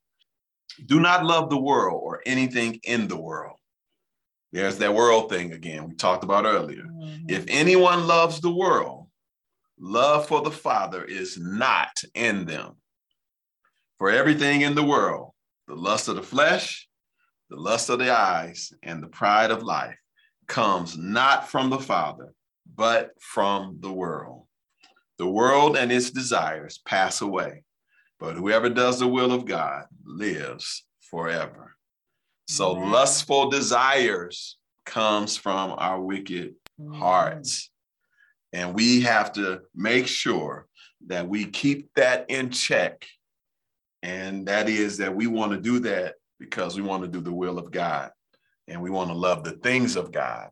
Do 0.85 0.99
not 0.99 1.25
love 1.25 1.49
the 1.49 1.59
world 1.59 2.01
or 2.03 2.21
anything 2.25 2.79
in 2.83 3.07
the 3.07 3.17
world. 3.17 3.58
There's 4.51 4.77
that 4.79 4.95
world 4.95 5.29
thing 5.29 5.53
again 5.53 5.89
we 5.89 5.95
talked 5.95 6.23
about 6.23 6.45
earlier. 6.45 6.83
Mhm. 6.83 7.29
If 7.29 7.45
anyone 7.47 8.07
loves 8.07 8.41
the 8.41 8.51
world, 8.53 9.09
love 9.77 10.27
for 10.27 10.41
the 10.41 10.51
Father 10.51 11.03
is 11.03 11.37
not 11.37 12.01
in 12.13 12.45
them. 12.45 12.81
For 13.97 14.09
everything 14.09 14.61
in 14.61 14.75
the 14.75 14.83
world, 14.83 15.33
the 15.67 15.75
lust 15.75 16.07
of 16.07 16.15
the 16.15 16.23
flesh, 16.23 16.89
the 17.49 17.57
lust 17.57 17.89
of 17.89 17.99
the 17.99 18.11
eyes, 18.11 18.73
and 18.81 19.03
the 19.03 19.07
pride 19.07 19.51
of 19.51 19.63
life 19.63 19.97
comes 20.47 20.97
not 20.97 21.47
from 21.47 21.69
the 21.69 21.79
Father, 21.79 22.33
but 22.65 23.11
from 23.21 23.79
the 23.81 23.91
world. 23.91 24.47
The 25.17 25.27
world 25.27 25.75
and 25.77 25.91
its 25.91 26.11
desires 26.11 26.79
pass 26.85 27.21
away, 27.21 27.63
but 28.19 28.35
whoever 28.35 28.69
does 28.69 28.99
the 28.99 29.07
will 29.07 29.31
of 29.31 29.45
God 29.45 29.85
lives 30.03 30.85
forever. 31.01 31.75
So 32.49 32.75
Amen. 32.75 32.91
lustful 32.91 33.51
desires 33.51 34.57
comes 34.83 35.37
from 35.37 35.75
our 35.77 36.01
wicked 36.01 36.55
Mhm. 36.79 36.95
hearts. 36.95 37.69
And 38.51 38.73
we 38.73 39.01
have 39.01 39.31
to 39.33 39.61
make 39.75 40.07
sure 40.07 40.67
that 41.05 41.27
we 41.29 41.45
keep 41.45 41.93
that 41.93 42.25
in 42.27 42.49
check. 42.49 43.05
And 44.01 44.47
that 44.47 44.67
is 44.67 44.97
that 44.97 45.15
we 45.15 45.27
want 45.27 45.51
to 45.51 45.59
do 45.61 45.77
that 45.81 46.15
because 46.39 46.75
we 46.75 46.81
want 46.81 47.03
to 47.03 47.07
do 47.07 47.21
the 47.21 47.31
will 47.33 47.59
of 47.59 47.69
God 47.69 48.11
and 48.67 48.81
we 48.81 48.89
want 48.89 49.09
to 49.11 49.15
love 49.15 49.43
the 49.43 49.51
things 49.51 49.95
of 49.95 50.11
God, 50.11 50.49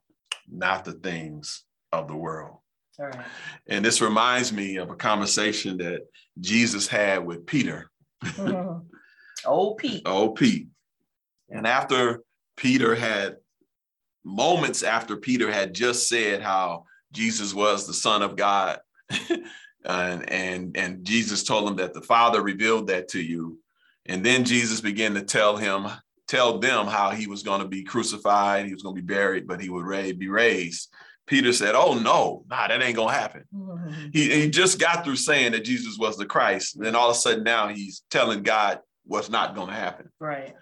not 0.47 0.85
the 0.85 0.93
things 0.93 1.63
of 1.91 2.07
the 2.07 2.15
world. 2.15 2.59
Right. 2.99 3.25
And 3.65 3.83
this 3.83 4.01
reminds 4.01 4.53
me 4.53 4.75
of 4.77 4.91
a 4.91 4.95
conversation 4.95 5.77
that 5.77 6.01
Jesus 6.39 6.87
had 6.87 7.25
with 7.25 7.47
Peter, 7.47 7.89
Mhm. 8.21 8.85
Old 9.45 9.77
Pete. 9.79 10.03
oh, 10.05 10.29
Pete. 10.29 10.67
And 11.49 11.65
after 11.65 12.21
Peter 12.55 12.95
had 12.95 13.37
moments 14.23 14.83
after 14.83 15.15
Peter 15.15 15.51
had 15.51 15.73
just 15.73 16.09
said 16.09 16.41
how 16.41 16.83
Jesus 17.11 17.53
was 17.53 17.87
the 17.87 17.93
Son 17.93 18.21
of 18.21 18.35
God, 18.35 18.79
and, 19.85 20.29
and, 20.29 20.77
and 20.77 21.05
Jesus 21.05 21.43
told 21.43 21.69
him 21.69 21.77
that 21.77 21.93
the 21.93 22.01
Father 22.01 22.41
revealed 22.41 22.87
that 22.87 23.07
to 23.09 23.21
you. 23.21 23.59
And 24.05 24.25
then 24.25 24.43
Jesus 24.43 24.81
began 24.81 25.13
to 25.13 25.21
tell 25.21 25.57
him, 25.57 25.87
tell 26.27 26.59
them 26.59 26.87
how 26.87 27.11
he 27.11 27.27
was 27.27 27.43
going 27.43 27.61
to 27.61 27.67
be 27.67 27.83
crucified, 27.83 28.65
he 28.65 28.73
was 28.73 28.83
going 28.83 28.95
to 28.95 29.01
be 29.01 29.05
buried, 29.13 29.47
but 29.47 29.61
he 29.61 29.69
would 29.69 30.19
be 30.19 30.29
raised. 30.29 30.89
Peter 31.25 31.51
said, 31.51 31.75
Oh, 31.75 31.93
no, 31.93 32.45
nah, 32.49 32.67
that 32.67 32.81
ain't 32.81 32.95
going 32.95 33.13
to 33.13 33.19
happen. 33.19 33.43
Mhm. 33.53 34.13
He, 34.13 34.41
he 34.41 34.49
just 34.49 34.79
got 34.79 35.03
through 35.03 35.17
saying 35.17 35.51
that 35.51 35.65
Jesus 35.65 35.97
was 35.97 36.17
the 36.17 36.25
Christ. 36.25 36.75
And 36.75 36.85
then 36.85 36.95
all 36.95 37.09
of 37.09 37.15
a 37.15 37.19
sudden 37.19 37.43
now 37.43 37.67
he's 37.67 38.03
telling 38.09 38.43
God 38.43 38.79
what's 39.05 39.29
not 39.29 39.53
going 39.53 39.67
to 39.67 39.73
happen. 39.73 40.09
Right. 40.19 40.55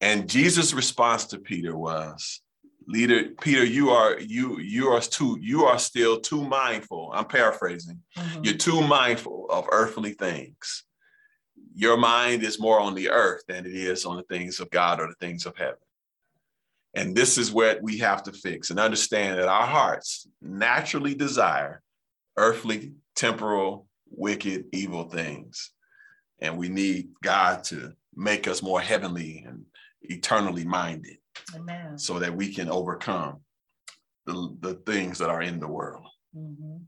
And 0.00 0.28
Jesus' 0.28 0.72
response 0.72 1.26
to 1.26 1.38
Peter 1.38 1.76
was, 1.76 2.40
Leader, 2.86 3.30
Peter, 3.42 3.64
you 3.64 3.90
are 3.90 4.18
you 4.18 4.58
you 4.60 4.88
are 4.88 5.00
too 5.00 5.38
you 5.42 5.64
are 5.66 5.78
still 5.78 6.20
too 6.20 6.42
mindful. 6.42 7.10
I'm 7.12 7.26
paraphrasing. 7.26 8.02
Mhm. 8.16 8.44
You're 8.44 8.56
too 8.56 8.80
mindful 8.80 9.46
of 9.50 9.66
earthly 9.70 10.14
things. 10.14 10.84
Your 11.74 11.98
mind 11.98 12.42
is 12.42 12.58
more 12.58 12.80
on 12.80 12.94
the 12.94 13.10
earth 13.10 13.42
than 13.46 13.66
it 13.66 13.74
is 13.74 14.06
on 14.06 14.16
the 14.16 14.22
things 14.22 14.58
of 14.58 14.70
God 14.70 15.00
or 15.00 15.06
the 15.06 15.14
things 15.20 15.44
of 15.44 15.56
heaven. 15.56 15.76
And 16.94 17.14
this 17.14 17.36
is 17.36 17.52
what 17.52 17.82
we 17.82 17.98
have 17.98 18.22
to 18.22 18.32
fix 18.32 18.70
and 18.70 18.80
understand 18.80 19.38
that 19.38 19.48
our 19.48 19.66
hearts 19.66 20.26
naturally 20.40 21.14
desire 21.14 21.82
earthly, 22.38 22.94
temporal, 23.14 23.86
wicked, 24.10 24.64
evil 24.72 25.04
things. 25.04 25.72
And 26.40 26.56
we 26.56 26.68
need 26.68 27.10
God 27.22 27.64
to 27.64 27.92
make 28.14 28.48
us 28.48 28.62
more 28.62 28.80
heavenly 28.80 29.44
and 29.46 29.66
eternally 30.02 30.64
minded 30.64 31.18
Amen. 31.54 31.98
so 31.98 32.18
that 32.18 32.34
we 32.34 32.52
can 32.52 32.68
overcome 32.68 33.40
the, 34.26 34.56
the 34.60 34.74
things 34.74 35.18
that 35.18 35.30
are 35.30 35.42
in 35.42 35.58
the 35.60 35.68
world. 35.68 36.06
Mhm. 36.36 36.82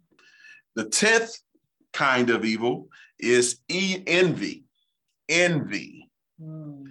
The 0.75 0.85
10th 0.85 1.33
kind 1.93 2.31
of 2.31 2.45
evil 2.45 2.89
is 3.19 3.59
e- 3.69 4.03
envy. 4.07 4.65
Envy. 5.29 6.11
Mm. 6.41 6.85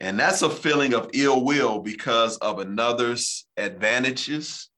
And 0.00 0.18
that's 0.18 0.42
a 0.42 0.50
feeling 0.50 0.94
of 0.94 1.10
ill 1.12 1.44
will 1.44 1.80
because 1.80 2.36
of 2.38 2.60
another's 2.60 3.46
advantages, 3.56 4.70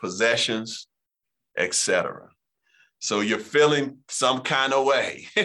possessions, 0.00 0.86
etc. 1.58 2.28
So 3.00 3.20
you're 3.20 3.38
feeling 3.38 3.98
some 4.08 4.40
kind 4.42 4.72
of 4.72 4.86
way 4.86 5.26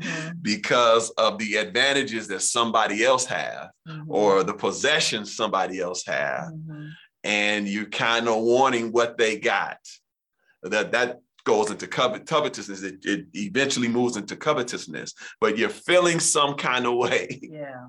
Mhm. 0.00 0.42
because 0.42 1.10
of 1.10 1.38
the 1.38 1.56
advantages 1.56 2.28
that 2.28 2.40
somebody 2.42 3.04
else 3.04 3.24
have 3.26 3.70
Mhm. 3.88 4.04
or 4.08 4.42
the 4.44 4.54
possessions 4.54 5.34
somebody 5.36 5.80
else 5.80 6.04
have 6.06 6.52
Mhm. 6.52 6.90
and 7.24 7.68
you're 7.68 7.86
kind 7.90 8.28
of 8.28 8.42
wanting 8.42 8.92
what 8.92 9.16
they 9.18 9.38
got. 9.38 9.78
That 10.62 10.92
that 10.92 11.20
goes 11.44 11.70
into 11.70 11.86
covet, 11.86 12.26
covetousness. 12.26 12.82
It, 12.82 13.04
it 13.04 13.26
eventually 13.34 13.86
moves 13.88 14.16
into 14.16 14.34
covetousness, 14.36 15.14
but 15.40 15.56
you're 15.56 15.68
feeling 15.68 16.18
some 16.18 16.54
kind 16.56 16.86
of 16.86 16.94
way 16.96 17.28
Yeah. 17.42 17.86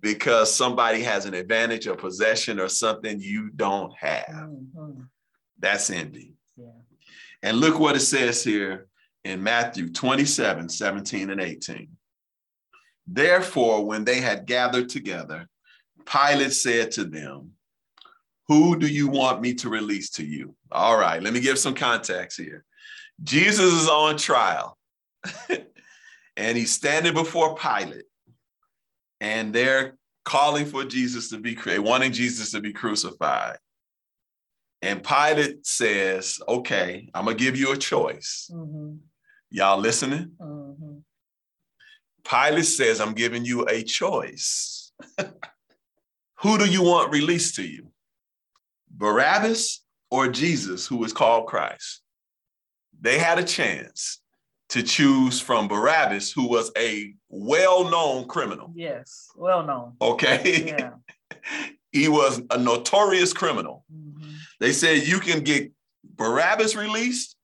because 0.00 0.54
somebody 0.54 1.02
has 1.02 1.26
an 1.26 1.34
advantage 1.34 1.86
or 1.88 1.96
possession 1.96 2.60
or 2.60 2.68
something 2.68 3.20
you 3.20 3.50
don't 3.50 3.92
have. 3.98 4.26
Mhm. 4.28 5.08
That's 5.58 5.90
envy. 5.90 6.34
Yeah. 6.56 6.66
And 7.42 7.58
look 7.58 7.78
what 7.80 7.96
it 7.96 8.00
says 8.00 8.44
here 8.44 8.86
in 9.24 9.42
Matthew 9.42 9.90
27, 9.90 10.68
17 10.68 11.30
and 11.30 11.40
18. 11.40 11.88
Therefore, 13.06 13.84
when 13.84 14.04
they 14.04 14.20
had 14.20 14.46
gathered 14.46 14.88
together, 14.88 15.48
Pilate 16.06 16.52
said 16.52 16.90
to 16.92 17.04
them, 17.04 17.52
Who 18.48 18.78
do 18.78 18.86
you 18.86 19.08
want 19.08 19.40
me 19.40 19.54
to 19.54 19.68
release 19.68 20.10
to 20.10 20.24
you? 20.24 20.54
All 20.70 20.98
right, 20.98 21.22
let 21.22 21.32
me 21.32 21.40
give 21.40 21.58
some 21.58 21.74
context 21.74 22.38
here. 22.38 22.64
Jesus 23.22 23.72
is 23.72 23.88
on 23.88 24.16
trial, 24.16 24.76
and 26.36 26.58
he's 26.58 26.72
standing 26.72 27.14
before 27.14 27.54
Pilate, 27.54 28.04
and 29.20 29.54
they're 29.54 29.96
calling 30.24 30.66
for 30.66 30.84
Jesus 30.84 31.30
to 31.30 31.38
be, 31.38 31.56
wanting 31.78 32.12
Jesus 32.12 32.50
to 32.52 32.60
be 32.60 32.72
crucified. 32.72 33.58
And 34.82 35.02
Pilate 35.02 35.66
says, 35.66 36.38
Okay, 36.46 37.08
I'm 37.14 37.26
to 37.26 37.34
give 37.34 37.56
you 37.56 37.72
a 37.72 37.76
choice. 37.76 38.50
Mhm. 38.52 38.98
Y'all 39.54 39.78
listening? 39.78 40.32
Mhm. 40.40 41.04
Pilate 42.28 42.64
says, 42.64 43.00
I'm 43.00 43.12
giving 43.14 43.44
you 43.44 43.64
a 43.68 43.84
choice. 43.84 44.90
Who 46.40 46.58
do 46.58 46.64
you 46.68 46.82
want 46.82 47.12
released 47.12 47.54
to 47.54 47.62
you? 47.62 47.92
Barabbas 48.90 49.84
or 50.10 50.26
Jesus, 50.26 50.88
who 50.88 51.04
is 51.04 51.12
called 51.12 51.46
Christ? 51.46 52.02
They 53.00 53.16
had 53.20 53.38
a 53.38 53.44
chance 53.44 54.20
to 54.70 54.82
choose 54.82 55.40
from 55.40 55.68
Barabbas, 55.68 56.32
who 56.32 56.48
was 56.48 56.72
a 56.76 57.14
well 57.28 57.88
known 57.88 58.26
criminal. 58.26 58.72
Yes. 58.74 59.28
Well 59.36 59.64
known. 59.64 59.92
Okay. 60.02 60.64
Yeah. 60.66 60.94
he 61.92 62.08
was 62.08 62.42
a 62.50 62.58
notorious 62.58 63.32
criminal. 63.32 63.84
Mhm. 63.92 64.34
They 64.58 64.72
said 64.72 65.06
you 65.06 65.20
can 65.20 65.44
get 65.44 65.70
Barabbas 66.02 66.74
released 66.74 67.36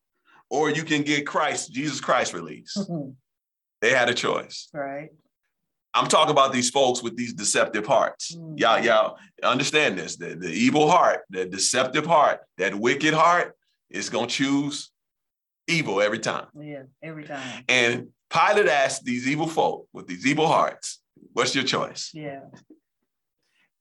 or 0.50 0.71
you 0.71 0.83
can 0.83 1.02
get 1.02 1.26
Christ, 1.26 1.73
Jesus 1.73 2.00
Christ 2.00 2.35
released. 2.35 2.77
Mhm. 2.77 3.14
They 3.81 3.90
had 3.90 4.09
a 4.09 4.14
choice. 4.14 4.68
Right. 4.75 5.09
I'm 5.94 6.07
talking 6.07 6.31
about 6.31 6.53
these 6.53 6.70
folks 6.70 7.03
with 7.03 7.16
these 7.16 7.33
deceptive 7.33 7.87
hearts. 7.87 8.37
Mm. 8.37 8.61
Y'all, 8.61 8.81
y'all 8.85 9.16
understand 9.42 9.98
this. 9.98 10.16
The, 10.16 10.37
the 10.37 10.48
evil 10.51 10.88
heart, 10.88 11.22
the 11.31 11.46
deceptive 11.46 12.07
heart, 12.07 12.40
that 12.59 12.75
wicked 12.75 13.14
heart 13.14 13.57
is 13.88 14.09
going 14.09 14.29
to 14.29 14.35
choose 14.35 14.90
evil 15.66 16.01
every 16.01 16.20
time. 16.20 16.46
Yeah. 16.61 16.83
Every 17.03 17.25
time. 17.25 17.64
And 17.68 18.09
Pilate 18.29 18.68
asked 18.68 19.05
these 19.05 19.27
evil 19.27 19.48
folk 19.48 19.88
with 19.92 20.07
these 20.07 20.27
evil 20.27 20.46
hearts, 20.46 21.01
What's 21.33 21.55
your 21.55 21.64
choice? 21.64 22.11
Yeah. 22.14 22.40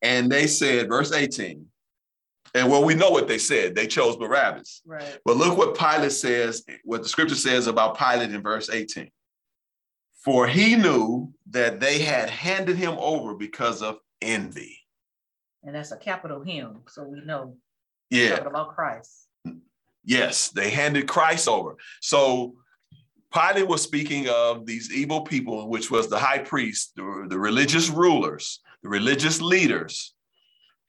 And 0.01 0.31
they 0.31 0.47
said, 0.47 0.87
verse 0.87 1.11
18, 1.11 1.65
and 2.55 2.69
well, 2.69 2.83
we 2.83 2.95
know 2.95 3.09
what 3.09 3.27
they 3.27 3.37
said. 3.37 3.75
They 3.75 3.87
chose 3.87 4.15
Barabbas. 4.17 4.81
Right. 4.85 5.17
But 5.25 5.37
look 5.37 5.57
what 5.57 5.77
Pilate 5.77 6.11
says, 6.11 6.63
what 6.83 7.03
the 7.03 7.09
scripture 7.09 7.35
says 7.35 7.67
about 7.67 7.97
Pilate 7.97 8.33
in 8.33 8.41
verse 8.41 8.69
18. 8.69 9.09
For 10.23 10.47
he 10.47 10.75
knew 10.75 11.33
that 11.51 11.79
they 11.79 11.99
had 11.99 12.29
handed 12.29 12.75
him 12.75 12.95
over 12.97 13.35
because 13.35 13.81
of 13.81 13.99
envy. 14.21 14.77
And 15.63 15.75
that's 15.75 15.91
a 15.91 15.97
capital 15.97 16.41
him. 16.41 16.81
So 16.87 17.03
we 17.03 17.21
know 17.21 17.55
Yeah, 18.09 18.35
about 18.35 18.75
Christ. 18.75 19.27
yes, 20.03 20.49
they 20.49 20.69
handed 20.69 21.07
Christ 21.07 21.47
over. 21.47 21.75
So 22.01 22.55
Pilate 23.33 23.67
was 23.67 23.81
speaking 23.81 24.27
of 24.29 24.65
these 24.65 24.91
evil 24.93 25.21
people, 25.21 25.69
which 25.69 25.91
was 25.91 26.09
the 26.09 26.17
high 26.19 26.39
priest, 26.39 26.93
the, 26.95 27.27
the 27.29 27.37
religious 27.39 27.89
rulers, 27.89 28.59
the 28.83 28.89
religious 28.89 29.41
leaders, 29.41 30.13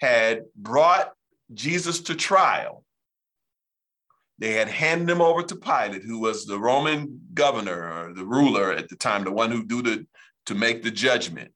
had 0.00 0.44
brought 0.56 1.12
Jesus 1.54 2.00
to 2.02 2.14
trial. 2.14 2.84
They 4.38 4.52
had 4.52 4.68
handed 4.68 5.10
him 5.10 5.20
over 5.20 5.42
to 5.42 5.56
Pilate, 5.56 6.02
who 6.02 6.18
was 6.18 6.46
the 6.46 6.58
Roman 6.58 7.20
governor 7.34 7.92
or 7.92 8.14
the 8.14 8.24
ruler 8.24 8.72
at 8.72 8.88
the 8.88 8.96
time, 8.96 9.24
the 9.24 9.32
one 9.32 9.50
who 9.50 9.64
do 9.64 9.82
the 9.82 10.06
to 10.46 10.54
make 10.54 10.82
the 10.82 10.90
judgment. 10.90 11.52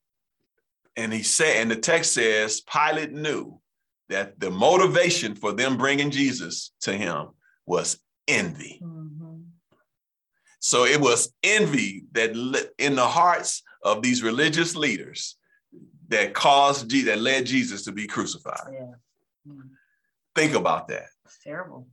And 0.97 1.13
he 1.13 1.23
said, 1.23 1.57
and 1.57 1.71
the 1.71 1.77
text 1.77 2.13
says, 2.13 2.61
Pilate 2.61 3.13
knew 3.13 3.61
that 4.11 4.39
the 4.39 4.51
motivation 4.51 5.35
for 5.35 5.53
them 5.53 5.77
bringing 5.77 6.11
Jesus 6.11 6.73
to 6.83 6.93
him 6.93 7.29
was 7.67 7.99
envy. 8.29 8.81
Mhm. 8.83 9.47
So 10.61 10.85
it 10.85 11.01
was 11.01 11.33
envy 11.43 12.05
that 12.13 12.37
lit 12.37 12.73
in 12.79 12.95
the 12.95 13.09
hearts 13.09 13.63
of 13.83 14.03
these 14.03 14.23
religious 14.23 14.77
leaders 14.77 15.37
that 16.09 16.35
caused 16.35 16.91
that 16.91 17.19
led 17.19 17.47
Jesus 17.47 17.85
to 17.85 17.93
be 17.93 18.07
crucified. 18.07 18.73
Yeah. 18.73 18.95
Mm. 19.47 19.71
Think 20.35 20.55
about 20.55 20.89
that. 20.89 21.07
It's 21.25 21.39
terrible. 21.43 21.89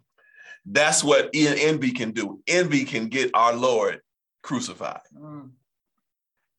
That's 0.65 1.04
what 1.04 1.30
envy 1.34 1.91
can 1.91 2.12
do. 2.12 2.41
Envy 2.47 2.86
can 2.86 3.08
get 3.08 3.32
our 3.34 3.54
Lord 3.54 4.01
crucified. 4.43 5.01
Mm. 5.15 5.51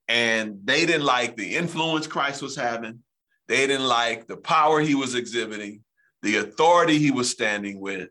And 0.09 0.59
they 0.65 0.85
didn't 0.87 1.05
like 1.05 1.37
the 1.37 1.57
influence 1.57 2.07
Christ 2.07 2.43
was 2.43 2.57
having. 2.57 3.01
They 3.49 3.67
didn't 3.67 3.87
like 3.87 4.27
the 4.27 4.37
power 4.37 4.81
he 4.81 4.95
was 4.95 5.15
exhibiting, 5.15 5.83
the 6.23 6.37
authority 6.37 6.99
he 6.99 7.11
was 7.11 7.31
standing 7.31 7.81
with. 7.81 8.09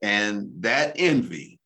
And 0.00 0.50
that 0.60 0.94
envy 0.96 1.60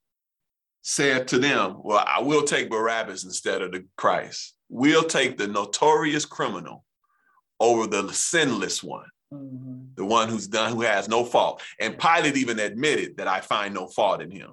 said 0.83 1.29
to 1.29 1.39
them, 1.39 1.77
Well, 1.83 2.05
I 2.07 2.21
will 2.23 2.43
take 2.43 2.71
Barabbas 2.71 3.25
instead 3.25 3.63
of 3.63 3.73
the 3.73 3.87
Christ. 3.97 4.55
We'll 4.69 5.05
take 5.05 5.39
the 5.39 5.49
notorious 5.49 6.25
criminal 6.25 6.85
over 7.59 7.87
the 7.87 8.13
sinless 8.13 8.83
one, 8.83 9.09
Mhm. 9.33 9.95
the 9.97 10.05
one 10.05 10.29
who's 10.29 10.47
done, 10.47 10.73
who 10.73 10.83
has 10.83 11.09
no 11.09 11.25
fault. 11.25 11.61
And 11.81 11.99
Pilate 11.99 12.37
even 12.37 12.59
admitted 12.61 13.17
that 13.17 13.27
I 13.27 13.41
find 13.41 13.75
no 13.75 13.89
fault 13.89 14.23
in 14.23 14.31
him. 14.31 14.53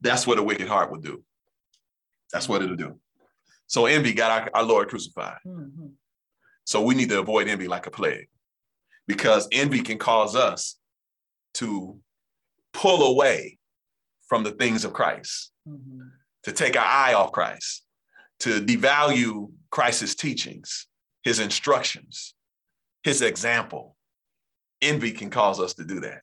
That's 0.00 0.26
what 0.26 0.38
a 0.38 0.42
wicked 0.42 0.68
heart 0.68 0.90
would 0.90 1.02
do. 1.02 1.22
That's 2.32 2.48
what 2.48 2.62
it'll 2.62 2.76
do. 2.76 2.98
So 3.66 3.86
envy 3.86 4.12
got 4.14 4.30
our, 4.30 4.50
our 4.54 4.62
Lord 4.62 4.88
crucified. 4.88 5.38
Mhm. 5.44 5.92
So 6.64 6.82
we 6.82 6.94
need 6.94 7.08
to 7.10 7.20
avoid 7.20 7.48
envy 7.48 7.68
like 7.68 7.86
a 7.86 7.90
plague 7.90 8.28
because 9.06 9.48
envy 9.52 9.82
can 9.82 9.98
cause 9.98 10.34
us 10.36 10.78
to 11.54 12.00
pull 12.72 13.06
away 13.06 13.58
from 14.28 14.44
the 14.44 14.52
things 14.52 14.84
of 14.84 14.92
Christ, 14.92 15.52
Mhm. 15.68 16.10
to 16.44 16.52
take 16.52 16.76
our 16.76 16.84
eye 16.84 17.14
off 17.14 17.32
Christ, 17.32 17.84
to 18.40 18.60
devalue 18.64 19.52
Christ's 19.70 20.14
teachings, 20.14 20.86
his 21.22 21.38
instructions, 21.38 22.34
his 23.06 23.22
example. 23.22 23.96
Envy 24.82 25.12
can 25.12 25.30
cause 25.30 25.60
us 25.60 25.74
to 25.74 25.84
do 25.84 26.00
that. 26.00 26.22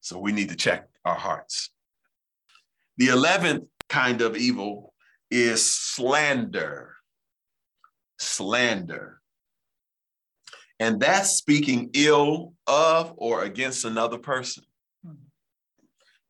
So 0.00 0.18
we 0.18 0.32
need 0.32 0.48
to 0.48 0.56
check 0.56 0.88
our 1.04 1.14
hearts. 1.14 1.70
The 2.96 3.06
11th 3.06 3.68
kind 3.88 4.20
of 4.20 4.36
evil 4.36 4.92
is 5.30 5.64
slander. 5.64 6.96
Slander. 8.18 9.20
And 10.80 10.98
that's 10.98 11.30
speaking 11.30 11.90
ill 11.94 12.54
of 12.66 13.14
or 13.16 13.44
against 13.44 13.84
another 13.84 14.18
person. 14.18 14.64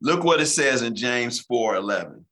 Look 0.03 0.25
what 0.25 0.43
it 0.43 0.47
says 0.47 0.83
in 0.83 0.95
James 0.95 1.41
4 1.41 1.77
11. 1.77 2.27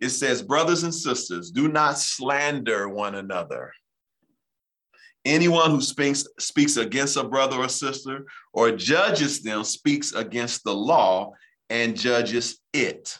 It 0.00 0.08
says, 0.08 0.42
Brothers 0.42 0.82
and 0.82 0.92
sisters, 0.92 1.52
do 1.52 1.68
not 1.68 2.00
slander 2.00 2.88
one 2.88 3.14
another. 3.14 3.72
Anyone 5.26 5.72
who 5.72 5.80
speaks, 5.80 6.24
speaks 6.38 6.76
against 6.76 7.16
a 7.16 7.24
brother 7.24 7.56
or 7.56 7.68
sister 7.68 8.26
or 8.52 8.70
judges 8.70 9.42
them 9.42 9.64
speaks 9.64 10.12
against 10.12 10.62
the 10.62 10.74
law 10.74 11.32
and 11.68 11.98
judges 11.98 12.60
it. 12.72 13.18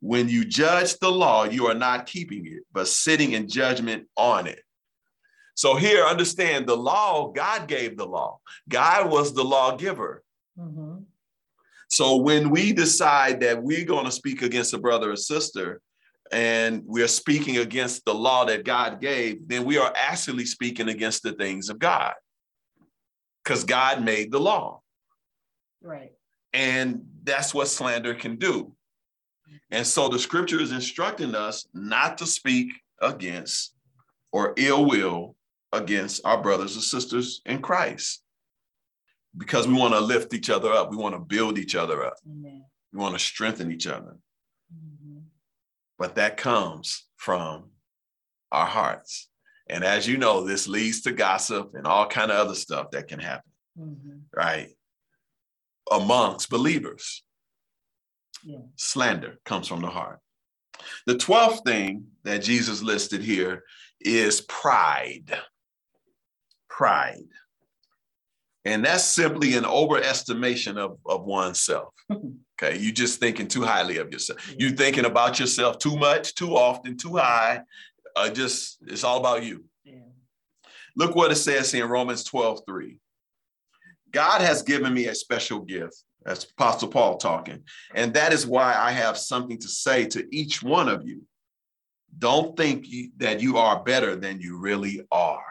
When 0.00 0.28
you 0.28 0.44
judge 0.44 0.98
the 1.00 1.10
law, 1.10 1.42
you 1.42 1.66
are 1.66 1.74
not 1.74 2.06
keeping 2.06 2.46
it, 2.46 2.62
but 2.72 2.86
sitting 2.86 3.32
in 3.32 3.48
judgment 3.48 4.06
on 4.16 4.46
it. 4.46 4.60
So 5.56 5.74
here, 5.74 6.04
understand 6.04 6.68
the 6.68 6.76
law, 6.76 7.32
God 7.32 7.66
gave 7.66 7.96
the 7.96 8.06
law. 8.06 8.38
God 8.68 9.10
was 9.10 9.34
the 9.34 9.42
lawgiver. 9.42 10.22
Mm-hmm. 10.56 10.98
So 11.88 12.16
when 12.18 12.50
we 12.50 12.72
decide 12.72 13.40
that 13.40 13.62
we're 13.62 13.84
going 13.84 14.04
to 14.04 14.12
speak 14.12 14.42
against 14.42 14.74
a 14.74 14.78
brother 14.78 15.10
or 15.10 15.16
sister, 15.16 15.80
and 16.32 16.82
we're 16.86 17.08
speaking 17.08 17.58
against 17.58 18.04
the 18.04 18.14
law 18.14 18.44
that 18.44 18.64
God 18.64 19.00
gave, 19.00 19.46
then 19.48 19.64
we 19.64 19.78
are 19.78 19.92
actually 19.94 20.44
speaking 20.44 20.88
against 20.88 21.22
the 21.22 21.32
things 21.32 21.68
of 21.68 21.78
God 21.78 22.14
because 23.42 23.64
God 23.64 24.04
made 24.04 24.32
the 24.32 24.40
law. 24.40 24.82
Right. 25.82 26.12
And 26.52 27.06
that's 27.22 27.54
what 27.54 27.68
slander 27.68 28.14
can 28.14 28.36
do. 28.36 28.72
And 29.70 29.86
so 29.86 30.08
the 30.08 30.18
scripture 30.18 30.60
is 30.60 30.72
instructing 30.72 31.34
us 31.34 31.66
not 31.74 32.18
to 32.18 32.26
speak 32.26 32.72
against 33.00 33.74
or 34.32 34.54
ill 34.56 34.86
will 34.86 35.36
against 35.72 36.24
our 36.24 36.40
brothers 36.40 36.74
and 36.74 36.82
sisters 36.82 37.42
in 37.46 37.60
Christ 37.60 38.22
because 39.36 39.68
we 39.68 39.74
want 39.74 39.94
to 39.94 40.00
lift 40.00 40.34
each 40.34 40.50
other 40.50 40.72
up. 40.72 40.90
We 40.90 40.96
want 40.96 41.14
to 41.14 41.20
build 41.20 41.58
each 41.58 41.74
other 41.74 42.04
up. 42.04 42.14
Amen. 42.28 42.64
We 42.92 43.00
want 43.00 43.14
to 43.14 43.18
strengthen 43.18 43.70
each 43.70 43.86
other. 43.86 44.16
But 45.98 46.16
that 46.16 46.36
comes 46.36 47.04
from 47.16 47.70
our 48.52 48.66
hearts. 48.66 49.28
And 49.68 49.82
as 49.82 50.06
you 50.06 50.16
know, 50.16 50.44
this 50.44 50.68
leads 50.68 51.02
to 51.02 51.12
gossip 51.12 51.74
and 51.74 51.86
all 51.86 52.06
kind 52.06 52.30
of 52.30 52.38
other 52.38 52.54
stuff 52.54 52.90
that 52.92 53.08
can 53.08 53.18
happen, 53.18 53.50
mm-hmm. 53.78 54.18
right? 54.34 54.68
Amongst 55.90 56.50
believers. 56.50 57.24
Yeah. 58.44 58.58
Slander 58.76 59.38
comes 59.44 59.66
from 59.66 59.80
the 59.80 59.88
heart. 59.88 60.20
The 61.06 61.14
12th 61.14 61.64
thing 61.64 62.04
that 62.24 62.42
Jesus 62.42 62.82
listed 62.82 63.22
here 63.22 63.64
is 64.00 64.40
pride. 64.42 65.36
Pride. 66.68 67.24
And 68.64 68.84
that's 68.84 69.04
simply 69.04 69.54
an 69.54 69.64
overestimation 69.64 70.76
of, 70.76 70.98
of 71.06 71.24
oneself. 71.24 71.94
Okay. 72.62 72.78
You're 72.78 72.92
just 72.92 73.20
thinking 73.20 73.48
too 73.48 73.62
highly 73.62 73.98
of 73.98 74.10
yourself. 74.10 74.54
You're 74.58 74.70
thinking 74.70 75.04
about 75.04 75.38
yourself 75.38 75.78
too 75.78 75.96
much, 75.96 76.34
too 76.34 76.56
often, 76.56 76.96
too 76.96 77.16
high. 77.16 77.62
Uh, 78.14 78.30
just 78.30 78.78
it's 78.86 79.04
all 79.04 79.18
about 79.18 79.44
you. 79.44 79.64
Yeah. 79.84 79.98
Look 80.96 81.14
what 81.14 81.30
it 81.30 81.36
says 81.36 81.74
in 81.74 81.84
Romans 81.86 82.24
12, 82.24 82.60
3. 82.66 82.98
God 84.10 84.40
has 84.40 84.62
given 84.62 84.94
me 84.94 85.08
a 85.08 85.14
special 85.14 85.60
gift. 85.60 86.02
That's 86.24 86.44
Apostle 86.44 86.88
Paul 86.88 87.18
talking. 87.18 87.62
And 87.94 88.14
that 88.14 88.32
is 88.32 88.46
why 88.46 88.74
I 88.74 88.90
have 88.90 89.18
something 89.18 89.58
to 89.58 89.68
say 89.68 90.06
to 90.06 90.26
each 90.34 90.62
one 90.62 90.88
of 90.88 91.06
you. 91.06 91.22
Don't 92.18 92.56
think 92.56 92.88
you, 92.88 93.10
that 93.18 93.40
you 93.42 93.58
are 93.58 93.84
better 93.84 94.16
than 94.16 94.40
you 94.40 94.58
really 94.58 95.02
are. 95.12 95.44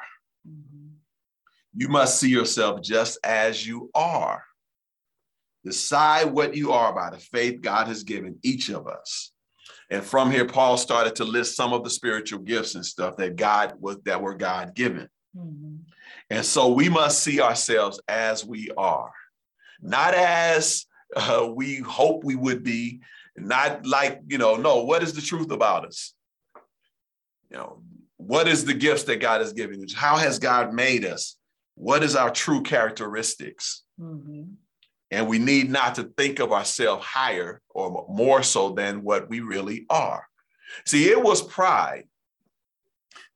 You 1.77 1.87
must 1.89 2.19
see 2.19 2.29
yourself 2.29 2.81
just 2.81 3.19
as 3.23 3.65
you 3.65 3.91
are. 3.93 4.43
Decide 5.65 6.25
what 6.25 6.56
you 6.56 6.71
are 6.71 6.93
by 6.93 7.10
the 7.10 7.19
faith 7.19 7.62
God 7.62 7.88
has 7.88 8.04
given 8.04 8.38
each 8.43 8.69
of 8.69 8.88
us. 8.88 9.32
And 9.89 10.04
from 10.04 10.32
here, 10.32 10.45
Paul 10.45 10.78
started 10.78 11.15
to 11.17 11.25
list 11.25 11.56
some 11.56 11.73
of 11.73 11.84
the 11.84 11.89
spiritual 11.89 12.39
gifts 12.39 12.75
and 12.75 12.86
stuff 12.86 13.17
that 13.17 13.36
God 13.36 13.73
was 13.80 13.97
that 14.06 14.21
were 14.21 14.36
God 14.36 14.73
given. 14.75 15.10
Mm-hmm. 15.36 15.75
And 16.30 16.45
so 16.45 16.71
we 16.71 16.88
must 16.88 17.21
see 17.21 17.41
ourselves 17.41 18.01
as 18.08 18.45
we 18.45 18.69
are, 18.78 19.12
not 19.82 20.13
as 20.13 20.86
uh, 21.15 21.49
we 21.54 21.78
hope 21.78 22.23
we 22.23 22.36
would 22.36 22.63
be, 22.63 23.01
not 23.36 23.86
like, 23.86 24.21
you 24.28 24.38
know, 24.38 24.56
no, 24.56 24.84
what 24.84 25.04
is 25.04 25.13
the 25.13 25.21
truth 25.21 25.51
about 25.51 25.86
us? 25.86 26.13
You 27.51 27.58
know, 27.58 27.84
what 28.17 28.47
is 28.47 28.65
the 28.65 28.73
gifts 28.73 29.04
that 29.04 29.19
God 29.19 29.41
has 29.41 29.54
given 29.54 29.84
us? 29.84 29.93
How 29.93 30.15
has 30.17 30.39
God 30.39 30.73
made 30.73 31.06
us? 31.06 31.38
what 31.75 32.04
is 32.04 32.15
our 32.15 32.32
true 32.32 32.63
characteristics? 32.63 33.84
Mm-hmm. 33.99 34.43
And 35.11 35.27
we 35.27 35.39
need 35.39 35.69
not 35.69 35.95
to 35.95 36.03
think 36.17 36.39
of 36.39 36.51
ourselves 36.51 37.05
higher 37.05 37.61
or 37.69 38.05
more 38.09 38.43
so 38.43 38.71
than 38.71 39.03
what 39.03 39.29
we 39.29 39.39
really 39.39 39.85
are. 39.89 40.27
See, 40.85 41.09
it 41.09 41.21
was 41.21 41.41
pride 41.41 42.05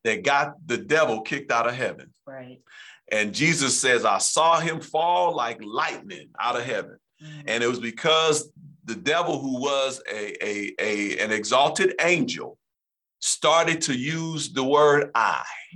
that 0.03 0.23
got 0.23 0.55
the 0.65 0.77
devil 0.77 1.21
kicked 1.21 1.51
out 1.51 1.67
of 1.67 1.75
heaven. 1.75 2.13
Right. 2.25 2.59
And 3.11 3.33
Jesus 3.33 3.79
says, 3.79 4.05
I 4.05 4.17
saw 4.19 4.59
him 4.59 4.81
fall 4.81 5.35
like 5.35 5.59
lightning 5.63 6.29
out 6.39 6.55
of 6.55 6.63
heaven. 6.63 6.97
Mm-hmm. 7.23 7.41
And 7.47 7.63
it 7.63 7.67
was 7.67 7.79
because 7.79 8.51
the 8.85 8.95
devil, 8.95 9.39
who 9.39 9.61
was 9.61 10.01
a, 10.11 10.45
a, 10.45 10.73
a, 10.79 11.19
an 11.19 11.31
exalted 11.31 11.95
angel, 12.01 12.57
started 13.19 13.81
to 13.81 13.93
use 13.93 14.53
the 14.53 14.63
word 14.63 15.11
I. 15.13 15.43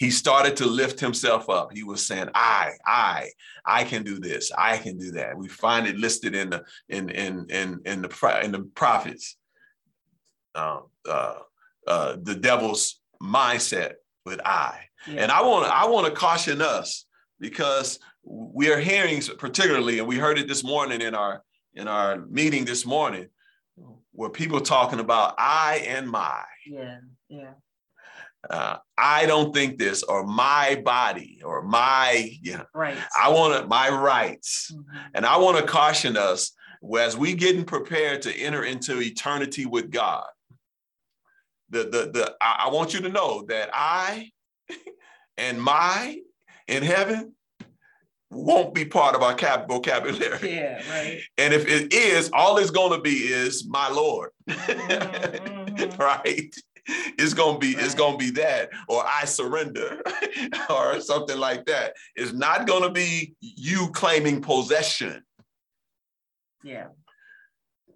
he 0.00 0.10
started 0.10 0.56
to 0.56 0.66
lift 0.66 0.98
himself 0.98 1.50
up. 1.50 1.72
He 1.74 1.82
was 1.82 2.06
saying, 2.06 2.30
I, 2.34 2.70
I, 2.86 3.28
I 3.66 3.84
can 3.84 4.02
do 4.02 4.18
this. 4.18 4.50
I 4.56 4.78
can 4.78 4.96
do 4.96 5.10
that. 5.12 5.36
We 5.36 5.46
find 5.46 5.86
it 5.86 5.98
listed 5.98 6.34
in 6.34 6.48
the 6.48 6.64
in 6.88 7.10
in 7.10 7.46
in 7.50 7.80
in 7.84 8.00
the 8.00 8.40
in 8.42 8.50
the 8.50 8.60
prophets. 8.74 9.36
Um, 10.54 10.84
uh, 11.06 11.40
uh, 11.86 12.16
the 12.22 12.34
devil's 12.34 12.98
mindset 13.22 13.92
with 14.24 14.40
I. 14.42 14.80
Yeah. 15.06 15.24
And 15.24 15.30
I 15.30 15.42
want 15.42 15.70
I 15.70 15.86
want 15.86 16.06
to 16.06 16.18
caution 16.18 16.62
us 16.62 17.04
because 17.38 17.98
we 18.24 18.72
are 18.72 18.80
hearing 18.80 19.20
particularly, 19.36 19.98
and 19.98 20.08
we 20.08 20.16
heard 20.16 20.38
it 20.38 20.48
this 20.48 20.64
morning 20.64 21.02
in 21.02 21.14
our 21.14 21.42
in 21.74 21.88
our 21.88 22.24
meeting 22.30 22.64
this 22.64 22.86
morning, 22.86 23.28
where 24.12 24.30
people 24.30 24.62
talking 24.62 24.98
about 24.98 25.34
I 25.36 25.84
and 25.86 26.08
my. 26.08 26.42
Yeah, 26.66 27.00
yeah 27.28 27.52
uh, 28.48 28.76
I 28.96 29.26
don't 29.26 29.54
think 29.54 29.78
this, 29.78 30.02
or 30.02 30.24
my 30.26 30.80
body, 30.84 31.42
or 31.44 31.62
my, 31.62 32.32
you 32.40 32.56
know, 32.56 32.66
right. 32.74 32.96
I 33.20 33.28
want 33.30 33.68
my 33.68 33.90
rights. 33.90 34.72
Mm-hmm. 34.72 34.98
And 35.14 35.26
I 35.26 35.36
want 35.36 35.58
to 35.58 35.64
caution 35.64 36.16
us 36.16 36.52
as 36.98 37.16
we 37.16 37.34
getting 37.34 37.64
prepared 37.64 38.22
to 38.22 38.34
enter 38.34 38.64
into 38.64 39.00
eternity 39.00 39.66
with 39.66 39.90
God. 39.90 40.24
The, 41.68 41.84
the, 41.84 42.10
the, 42.12 42.34
I, 42.40 42.64
I 42.66 42.70
want 42.70 42.94
you 42.94 43.00
to 43.00 43.08
know 43.08 43.44
that 43.48 43.70
I 43.72 44.30
and 45.36 45.60
my 45.60 46.18
in 46.66 46.82
heaven 46.82 47.34
won't 48.30 48.74
be 48.74 48.84
part 48.84 49.14
of 49.14 49.22
our 49.22 49.34
cap 49.34 49.68
vocabulary. 49.68 50.54
Yeah, 50.54 50.82
right. 50.90 51.20
And 51.38 51.52
if 51.52 51.66
it 51.66 51.92
is, 51.92 52.30
all 52.32 52.58
it's 52.58 52.70
going 52.70 52.92
to 52.92 53.00
be 53.00 53.10
is 53.10 53.66
my 53.68 53.90
Lord. 53.90 54.30
Mm-hmm. 55.70 56.00
right? 56.02 56.54
it's 57.18 57.34
gonna 57.34 57.58
be 57.58 57.74
right. 57.74 57.84
it's 57.84 57.94
gonna 57.94 58.16
be 58.16 58.30
that 58.30 58.70
or 58.88 59.04
i 59.06 59.24
surrender 59.24 60.02
or 60.70 61.00
something 61.00 61.38
like 61.38 61.64
that. 61.66 61.94
It's 62.16 62.32
not 62.32 62.66
gonna 62.66 62.90
be 62.90 63.34
you 63.40 63.90
claiming 63.92 64.40
possession. 64.40 65.22
Yeah. 66.64 66.88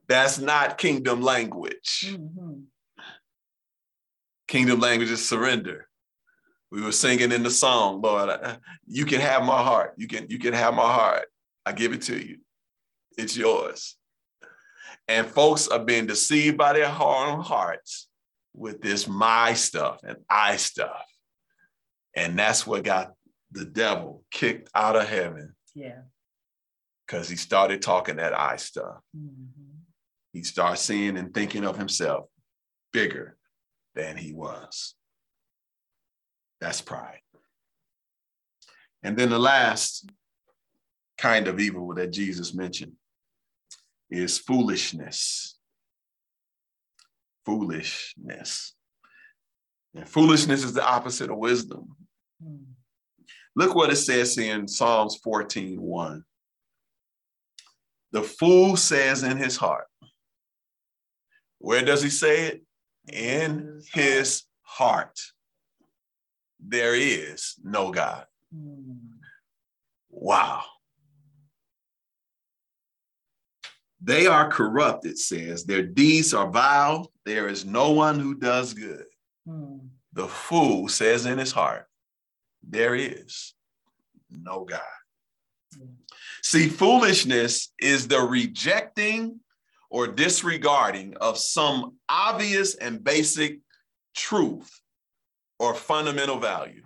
That's 0.09 0.38
not 0.38 0.78
kingdom 0.78 1.22
language. 1.22 2.07
Mm-hmm. 2.07 2.61
kingdom 4.46 4.80
language 4.80 5.11
is 5.11 5.26
surrender. 5.26 5.88
We 6.70 6.83
were 6.83 6.92
singing 6.92 7.33
in 7.33 7.42
the 7.42 7.50
song 7.50 8.00
lord 8.02 8.30
you 8.87 9.07
can 9.07 9.20
have 9.20 9.44
my 9.44 9.62
heart. 9.62 9.94
You 9.96 10.07
can 10.07 10.26
you 10.28 10.38
can 10.38 10.52
have 10.52 10.74
my 10.74 10.83
heart. 10.83 11.26
I 11.66 11.72
give 11.72 11.92
it 11.92 12.02
to 12.02 12.16
you. 12.16 12.38
It's 13.16 13.37
yours. 13.37 13.96
And 15.09 15.26
folks 15.26 15.68
are 15.68 15.85
being 15.85 16.07
deceived 16.07 16.57
by 16.57 16.72
their 16.72 16.88
own 16.88 17.40
hearts 17.40 18.09
with 18.54 18.80
this 18.80 19.08
my 19.08 19.54
stuff 19.54 20.00
and 20.06 20.16
I 20.30 20.56
stuff. 20.56 21.04
And 22.16 22.38
that's 22.38 22.66
what 22.66 22.84
got 22.84 23.12
the 23.50 23.64
devil 23.64 24.24
kicked 24.30 24.68
out 24.74 24.96
of 24.96 25.08
heaven. 25.08 25.54
Yeah. 25.74 26.02
Because 27.06 27.28
he 27.28 27.36
started 27.36 27.82
talking 27.82 28.16
that 28.16 28.38
I 28.38 28.56
stuff. 28.56 29.00
Mm-hmm. 29.16 29.80
He 30.32 30.42
started 30.42 30.78
seeing 30.78 31.16
and 31.16 31.34
thinking 31.34 31.64
of 31.64 31.76
himself 31.76 32.26
bigger 32.92 33.36
than 33.94 34.16
he 34.16 34.32
was. 34.32 34.94
That's 36.60 36.80
pride. 36.80 37.20
And 39.02 39.16
then 39.16 39.28
the 39.28 39.38
last 39.38 40.08
kind 41.18 41.46
of 41.46 41.60
evil 41.60 41.94
that 41.94 42.10
Jesus 42.10 42.54
mentioned 42.54 42.92
is 44.10 44.38
foolishness 44.38 45.53
foolishness. 47.44 48.74
And 49.94 50.09
foolishness 50.09 50.64
is 50.64 50.72
the 50.72 50.85
opposite 50.85 51.30
of 51.30 51.38
wisdom. 51.38 51.96
Hmm. 52.42 52.72
Look 53.57 53.74
what 53.74 53.90
it 53.90 53.96
says 53.96 54.37
in 54.37 54.66
Psalms 54.66 55.16
14 55.22 55.80
1. 55.80 56.24
The 58.12 58.22
fool 58.22 58.76
says 58.76 59.22
in 59.22 59.37
his 59.37 59.57
heart. 59.57 59.87
Where 61.59 61.85
does 61.85 62.02
he 62.02 62.11
say 62.11 62.46
it? 62.46 62.62
In 63.12 63.80
his 63.92 64.44
heart. 64.62 65.18
there 66.66 66.94
is 66.94 67.57
no 67.62 67.90
God. 67.90 68.26
Mm. 68.54 68.98
Wow. 70.11 70.62
They 74.04 74.26
are 74.26 74.50
corrupt, 74.50 75.06
it 75.06 75.16
says. 75.16 75.64
Their 75.64 75.82
deeds 75.82 76.34
are 76.34 76.50
vile. 76.50 77.10
There 77.24 77.48
is 77.48 77.64
no 77.64 77.92
one 77.92 78.20
who 78.20 78.34
does 78.34 78.74
good. 78.74 79.06
Mm. 79.48 79.88
The 80.12 80.28
fool 80.28 80.88
says 80.88 81.24
in 81.24 81.38
his 81.38 81.52
heart, 81.52 81.86
There 82.62 82.94
is 82.94 83.54
no 84.30 84.64
God. 84.64 84.80
Mm. 85.74 85.94
See, 86.42 86.68
foolishness 86.68 87.72
is 87.78 88.06
the 88.06 88.20
rejecting 88.20 89.40
or 89.88 90.06
disregarding 90.06 91.16
of 91.22 91.38
some 91.38 91.96
obvious 92.06 92.74
and 92.74 93.02
basic 93.02 93.60
truth 94.14 94.70
or 95.58 95.72
fundamental 95.74 96.38
value. 96.38 96.82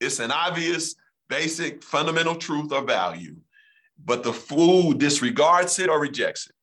It's 0.00 0.18
an 0.18 0.32
obvious, 0.32 0.96
basic, 1.28 1.84
fundamental 1.84 2.34
truth 2.34 2.72
or 2.72 2.82
value, 2.82 3.36
but 4.04 4.22
the 4.22 4.32
fool 4.32 4.92
disregards 4.92 5.78
it 5.78 5.88
or 5.88 6.00
rejects 6.00 6.46
it. 6.46 6.54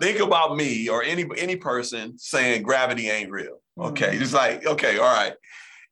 Think 0.00 0.20
about 0.20 0.56
me 0.56 0.88
or 0.88 1.02
any 1.02 1.26
any 1.36 1.56
person 1.56 2.18
saying 2.18 2.62
gravity 2.62 3.10
ain't 3.10 3.30
real. 3.30 3.60
Okay, 3.78 4.16
Mhm. 4.16 4.20
it's 4.22 4.32
like 4.32 4.66
okay, 4.66 4.98
all 4.98 5.12
right. 5.14 5.34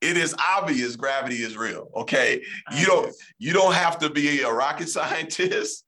It 0.00 0.16
is 0.16 0.34
obvious 0.38 0.96
gravity 0.96 1.42
is 1.42 1.56
real. 1.56 1.90
Okay, 1.94 2.42
you 2.76 2.86
don't 2.86 3.14
you 3.38 3.52
don't 3.52 3.74
have 3.74 3.98
to 3.98 4.08
be 4.10 4.40
a 4.42 4.50
rocket 4.52 4.88
scientist 4.96 5.84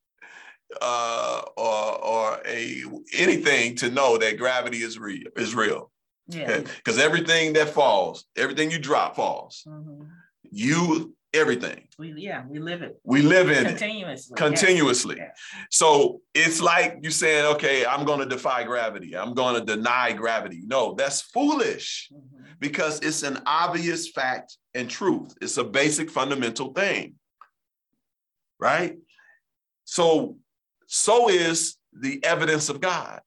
uh, 0.81 1.41
or 1.57 2.03
or 2.05 2.41
a 2.45 2.83
anything 3.13 3.75
to 3.77 3.89
know 3.89 4.17
that 4.17 4.37
gravity 4.37 4.83
is 4.83 4.99
real 4.99 5.27
is 5.35 5.55
real. 5.55 5.91
Yeah. 6.27 6.59
Because 6.59 6.97
everything 6.99 7.53
that 7.53 7.69
falls, 7.69 8.25
everything 8.37 8.69
you 8.71 8.79
drop 8.79 9.15
falls. 9.15 9.63
Mhm. 9.67 10.07
You 10.51 11.15
everything. 11.33 11.87
We 11.97 12.13
yeah, 12.17 12.43
we 12.47 12.59
live 12.59 12.81
it 12.81 12.99
We 13.03 13.21
live 13.21 13.49
in 13.49 13.65
it 13.65 13.69
continuously. 13.69 14.35
continuously. 14.35 15.15
Yeah. 15.17 15.29
So 15.69 16.21
it's 16.33 16.61
like 16.61 16.99
you 17.01 17.11
saying, 17.11 17.45
okay, 17.55 17.85
I'm 17.85 18.05
going 18.05 18.19
to 18.19 18.25
defy 18.25 18.63
gravity. 18.63 19.15
I'm 19.15 19.33
going 19.33 19.55
to 19.59 19.65
deny 19.65 20.11
gravity. 20.13 20.61
No, 20.65 20.93
that's 20.93 21.21
foolish. 21.21 22.09
Mhm. 22.13 22.59
because 22.59 22.99
it's 22.99 23.23
an 23.23 23.41
obvious 23.47 24.09
fact 24.11 24.57
and 24.75 24.87
truth. 24.89 25.33
It's 25.41 25.57
a 25.57 25.63
basic 25.63 26.11
fundamental 26.11 26.73
thing. 26.73 27.15
Right? 28.59 28.97
So 29.85 30.37
so 30.87 31.29
is 31.29 31.77
the 31.93 32.23
evidence 32.23 32.69
of 32.69 32.81
God. 32.81 33.21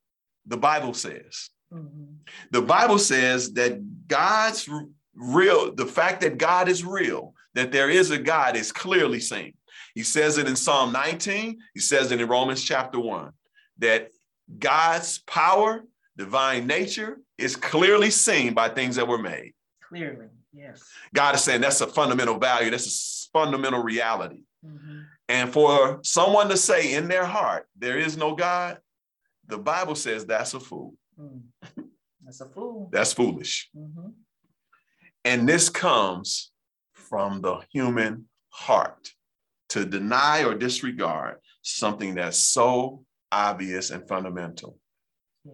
The 0.46 0.56
Bible 0.58 0.94
says. 0.94 1.50
Mhm. 1.72 2.16
The 2.50 2.62
Bible 2.62 2.98
says 2.98 3.52
that 3.54 4.06
God's 4.06 4.68
real, 5.14 5.74
the 5.74 5.86
fact 5.86 6.20
that 6.20 6.38
God 6.38 6.68
is 6.68 6.84
real, 6.84 7.33
that 7.54 7.72
there 7.72 7.90
is 7.90 8.10
a 8.10 8.18
God 8.18 8.56
is 8.56 8.72
clearly 8.72 9.20
seen. 9.20 9.54
He 9.94 10.02
says 10.02 10.38
it 10.38 10.48
in 10.48 10.56
Psalm 10.56 10.92
19, 10.92 11.58
he 11.72 11.80
says 11.80 12.10
it 12.10 12.20
in 12.20 12.28
Romans 12.28 12.62
chapter 12.62 12.98
1, 12.98 13.32
that 13.78 14.10
God's 14.58 15.18
power, 15.20 15.84
divine 16.16 16.66
nature 16.66 17.18
is 17.38 17.56
clearly 17.56 18.10
seen 18.10 18.54
by 18.54 18.68
things 18.68 18.96
that 18.96 19.06
were 19.06 19.18
made. 19.18 19.54
Clearly, 19.88 20.26
yes. 20.52 20.82
God 21.14 21.34
is 21.36 21.42
saying 21.42 21.60
that's 21.60 21.80
a 21.80 21.86
fundamental 21.86 22.38
value, 22.38 22.70
that's 22.70 23.28
a 23.28 23.38
fundamental 23.38 23.82
reality. 23.82 24.42
Mhm. 24.64 25.06
And 25.28 25.52
for 25.52 26.00
someone 26.02 26.48
to 26.48 26.56
say 26.56 26.92
in 26.94 27.08
their 27.08 27.24
heart, 27.24 27.66
there 27.76 27.98
is 27.98 28.16
no 28.16 28.34
God, 28.34 28.78
the 29.46 29.58
Bible 29.58 29.94
says 29.94 30.26
that's 30.26 30.54
a 30.54 30.60
fool. 30.60 30.94
Mm. 31.18 31.42
That's 32.22 32.40
a 32.40 32.48
fool. 32.48 32.88
That's 32.92 33.12
foolish. 33.12 33.70
Mhm. 33.76 34.14
And 35.24 35.48
this 35.48 35.68
comes 35.68 36.50
from 37.14 37.40
the 37.42 37.60
human 37.70 38.24
heart 38.48 39.10
to 39.68 39.84
deny 39.84 40.42
or 40.42 40.52
disregard 40.52 41.36
something 41.62 42.16
that's 42.16 42.38
so 42.38 43.04
obvious 43.30 43.90
and 43.90 44.08
fundamental. 44.08 44.76
Yeah. 45.44 45.52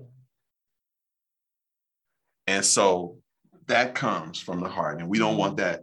And 2.46 2.64
so 2.64 3.18
that 3.66 3.94
comes 3.94 4.40
from 4.40 4.60
the 4.60 4.70
heart. 4.70 5.00
And 5.00 5.10
we 5.10 5.18
don't 5.18 5.36
want 5.36 5.58
that 5.58 5.82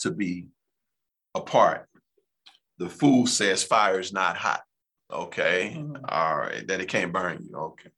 to 0.00 0.10
be 0.10 0.48
a 1.36 1.40
part. 1.40 1.88
The 2.78 2.88
fool 2.88 3.28
says 3.28 3.62
fire 3.62 4.00
is 4.00 4.12
not 4.12 4.36
hot. 4.36 4.62
Okay. 5.12 5.76
Mhm. 5.76 6.00
All 6.08 6.38
right. 6.38 6.66
That 6.66 6.80
it 6.80 6.88
can't 6.88 7.12
burn 7.12 7.44
you. 7.48 7.56
Okay. 7.56 7.90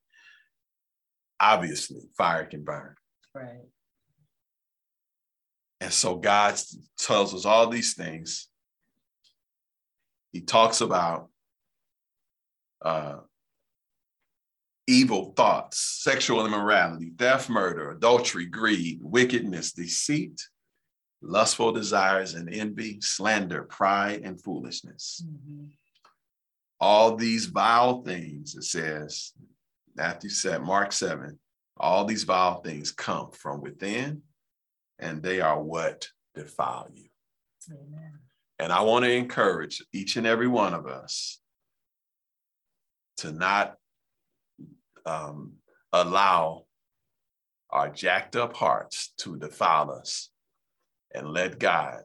Obviously, 1.40 2.02
fire 2.18 2.44
can 2.44 2.62
burn. 2.62 2.94
Right. 3.35 3.64
And 5.80 5.92
so 5.92 6.16
God 6.16 6.58
tells 6.98 7.34
us 7.34 7.44
all 7.44 7.68
these 7.68 7.94
things. 7.94 8.48
He 10.32 10.40
talks 10.40 10.80
about 10.80 11.28
uh, 12.82 13.18
evil 14.86 15.32
thoughts, 15.36 15.78
sexual 16.02 16.46
immorality, 16.46 17.12
theft, 17.16 17.48
murder, 17.48 17.90
adultery, 17.90 18.46
greed, 18.46 18.98
wickedness, 19.02 19.72
deceit, 19.72 20.42
lustful 21.22 21.72
desires, 21.72 22.34
and 22.34 22.52
envy, 22.52 22.98
slander, 23.00 23.64
pride, 23.64 24.22
and 24.24 24.42
foolishness. 24.42 25.22
Mhm. 25.24 25.70
All 26.80 27.16
these 27.16 27.46
vile 27.46 28.02
things, 28.02 28.54
it 28.54 28.64
says, 28.64 29.32
Matthew 29.94 30.30
said, 30.30 30.62
Mark 30.62 30.92
7, 30.92 31.38
all 31.76 32.04
these 32.04 32.24
vile 32.24 32.60
things 32.62 32.92
come 32.92 33.32
from 33.32 33.60
within, 33.60 34.22
and 34.98 35.22
they 35.22 35.40
are 35.40 35.61
what 35.61 36.08
defile 36.34 36.88
you. 36.92 37.08
Amen. 37.70 38.18
And 38.58 38.72
I 38.72 38.80
want 38.82 39.04
to 39.04 39.12
encourage 39.12 39.84
each 39.92 40.16
and 40.16 40.26
every 40.26 40.48
one 40.48 40.74
of 40.74 40.87
us 40.87 41.40
to 43.18 43.32
not 43.32 43.76
um, 45.06 45.54
allow 45.92 46.64
our 47.70 47.88
jacked 47.88 48.37
up 48.37 48.56
hearts 48.56 49.12
to 49.18 49.37
defile 49.37 49.90
us 49.90 50.30
and 51.14 51.28
let 51.28 51.58
God 51.58 52.02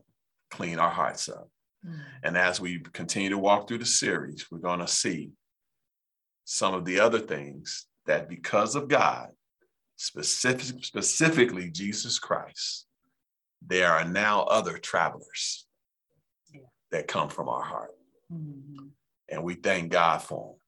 clean 0.51 0.79
our 0.79 0.89
hearts 0.89 1.29
up. 1.29 1.49
Mm. 1.85 1.99
And 2.23 2.37
as 2.37 2.59
we 2.59 2.79
continue 2.93 3.29
to 3.29 3.37
walk 3.37 3.67
through 3.67 3.79
the 3.79 3.85
series, 3.85 4.47
we're 4.51 4.59
going 4.59 4.79
to 4.79 4.87
see 4.87 5.31
some 6.45 6.73
of 6.73 6.85
the 6.85 6.99
other 6.99 7.19
things 7.19 7.87
that 8.05 8.29
because 8.29 8.75
of 8.75 8.87
God, 8.87 9.29
specific, 9.95 10.83
specifically 10.83 11.69
Jesus 11.69 12.19
Christ, 12.19 12.87
there 13.61 13.91
are 13.91 14.05
now 14.05 14.43
other 14.43 14.77
travelers 14.77 15.67
Yeah. 16.51 16.61
that 16.91 17.07
come 17.07 17.29
from 17.29 17.47
our 17.49 17.63
heart. 17.63 17.97
Mhm. 18.31 18.91
And 19.29 19.43
we 19.43 19.55
thank 19.55 19.91
God 19.91 20.21
for 20.21 20.53
them. 20.53 20.59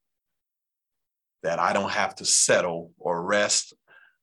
That 1.44 1.60
I 1.60 1.74
don't 1.74 1.92
have 1.92 2.16
to 2.16 2.26
settle 2.26 2.94
or 2.98 3.24
rest 3.24 3.74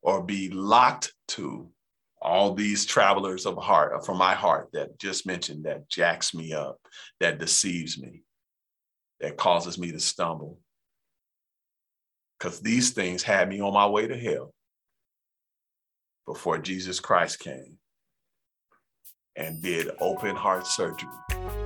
or 0.00 0.24
be 0.24 0.48
locked 0.48 1.14
to 1.28 1.72
all 2.20 2.54
these 2.54 2.86
travelers 2.86 3.46
of 3.46 3.56
heart 3.56 4.04
from 4.06 4.16
my 4.16 4.34
heart 4.34 4.70
that 4.72 4.98
just 4.98 5.26
mentioned 5.26 5.64
that 5.64 5.88
jacks 5.88 6.32
me 6.34 6.52
up, 6.52 6.80
that 7.20 7.38
deceives 7.38 7.98
me, 7.98 8.24
that 9.20 9.36
causes 9.36 9.78
me 9.78 9.92
to 9.92 10.00
stumble. 10.00 10.60
Because 12.38 12.60
these 12.60 12.90
things 12.90 13.22
had 13.22 13.48
me 13.48 13.60
on 13.60 13.72
my 13.72 13.86
way 13.86 14.06
to 14.06 14.18
hell 14.18 14.54
before 16.26 16.58
Jesus 16.58 17.00
Christ 17.00 17.40
came 17.40 17.78
and 19.36 19.62
did 19.62 19.90
open 20.00 20.36
heart 20.36 20.66
surgery 20.66 21.08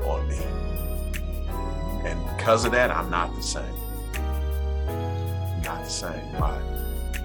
on 0.04 0.28
me. 0.28 0.38
And 2.08 2.24
because 2.36 2.64
of 2.64 2.72
that, 2.72 2.90
I'm 2.90 3.10
not 3.10 3.34
the 3.34 3.42
same. 3.42 3.64
I'm 4.14 5.62
not 5.62 5.84
the 5.84 5.90
same. 5.90 6.32
My, 6.38 6.58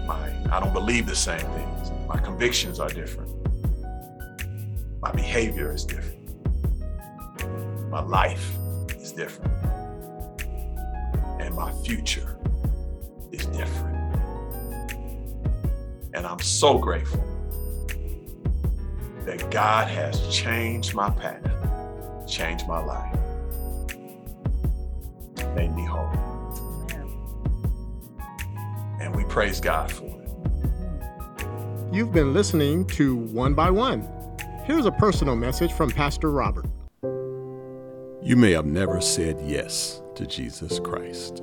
my, 0.05 0.33
I 0.51 0.59
don't 0.59 0.73
believe 0.73 1.05
the 1.05 1.15
same 1.15 1.39
things. 1.39 1.91
My 2.07 2.17
convictions 2.17 2.79
are 2.79 2.89
different. 2.89 3.29
My 5.01 5.11
behavior 5.11 5.73
is 5.73 5.85
different. 5.85 6.17
My 7.89 8.01
life 8.01 8.55
is 8.97 9.11
different. 9.11 9.51
And 11.39 11.55
my 11.55 11.71
future 11.83 12.37
is 13.31 13.45
different. 13.47 14.00
And 16.13 16.27
I'm 16.27 16.39
so 16.39 16.77
grateful 16.77 17.23
that 19.25 19.49
God 19.49 19.87
has 19.87 20.27
changed 20.27 20.93
my 20.93 21.09
path, 21.09 22.27
changed 22.27 22.67
my 22.67 22.83
life, 22.83 23.17
made 25.55 25.73
me 25.73 25.85
whole. 25.85 26.09
And 28.99 29.15
we 29.15 29.23
praise 29.25 29.61
God 29.61 29.91
for 29.91 30.05
it. 30.05 30.29
You've 31.93 32.11
been 32.11 32.33
listening 32.33 32.85
to 32.87 33.15
One 33.15 33.53
by 33.53 33.69
One. 33.69 34.07
Here's 34.65 34.85
a 34.85 34.91
personal 34.91 35.35
message 35.35 35.71
from 35.71 35.91
Pastor 35.91 36.31
Robert. 36.31 36.65
You 38.23 38.35
may 38.35 38.51
have 38.51 38.65
never 38.65 39.01
said 39.01 39.39
yes 39.45 40.01
to 40.15 40.27
Jesus 40.27 40.79
Christ. 40.79 41.41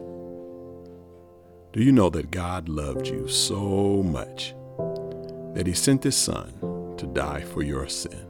Do 1.72 1.82
you 1.82 1.92
know 1.92 2.10
that 2.10 2.30
God 2.30 2.68
loved 2.68 3.06
you 3.06 3.28
so 3.28 4.02
much 4.02 4.54
that 5.58 5.66
He 5.66 5.74
sent 5.74 6.04
His 6.04 6.16
Son 6.16 6.94
to 6.98 7.06
die 7.08 7.40
for 7.40 7.62
your 7.62 7.88
sin. 7.88 8.28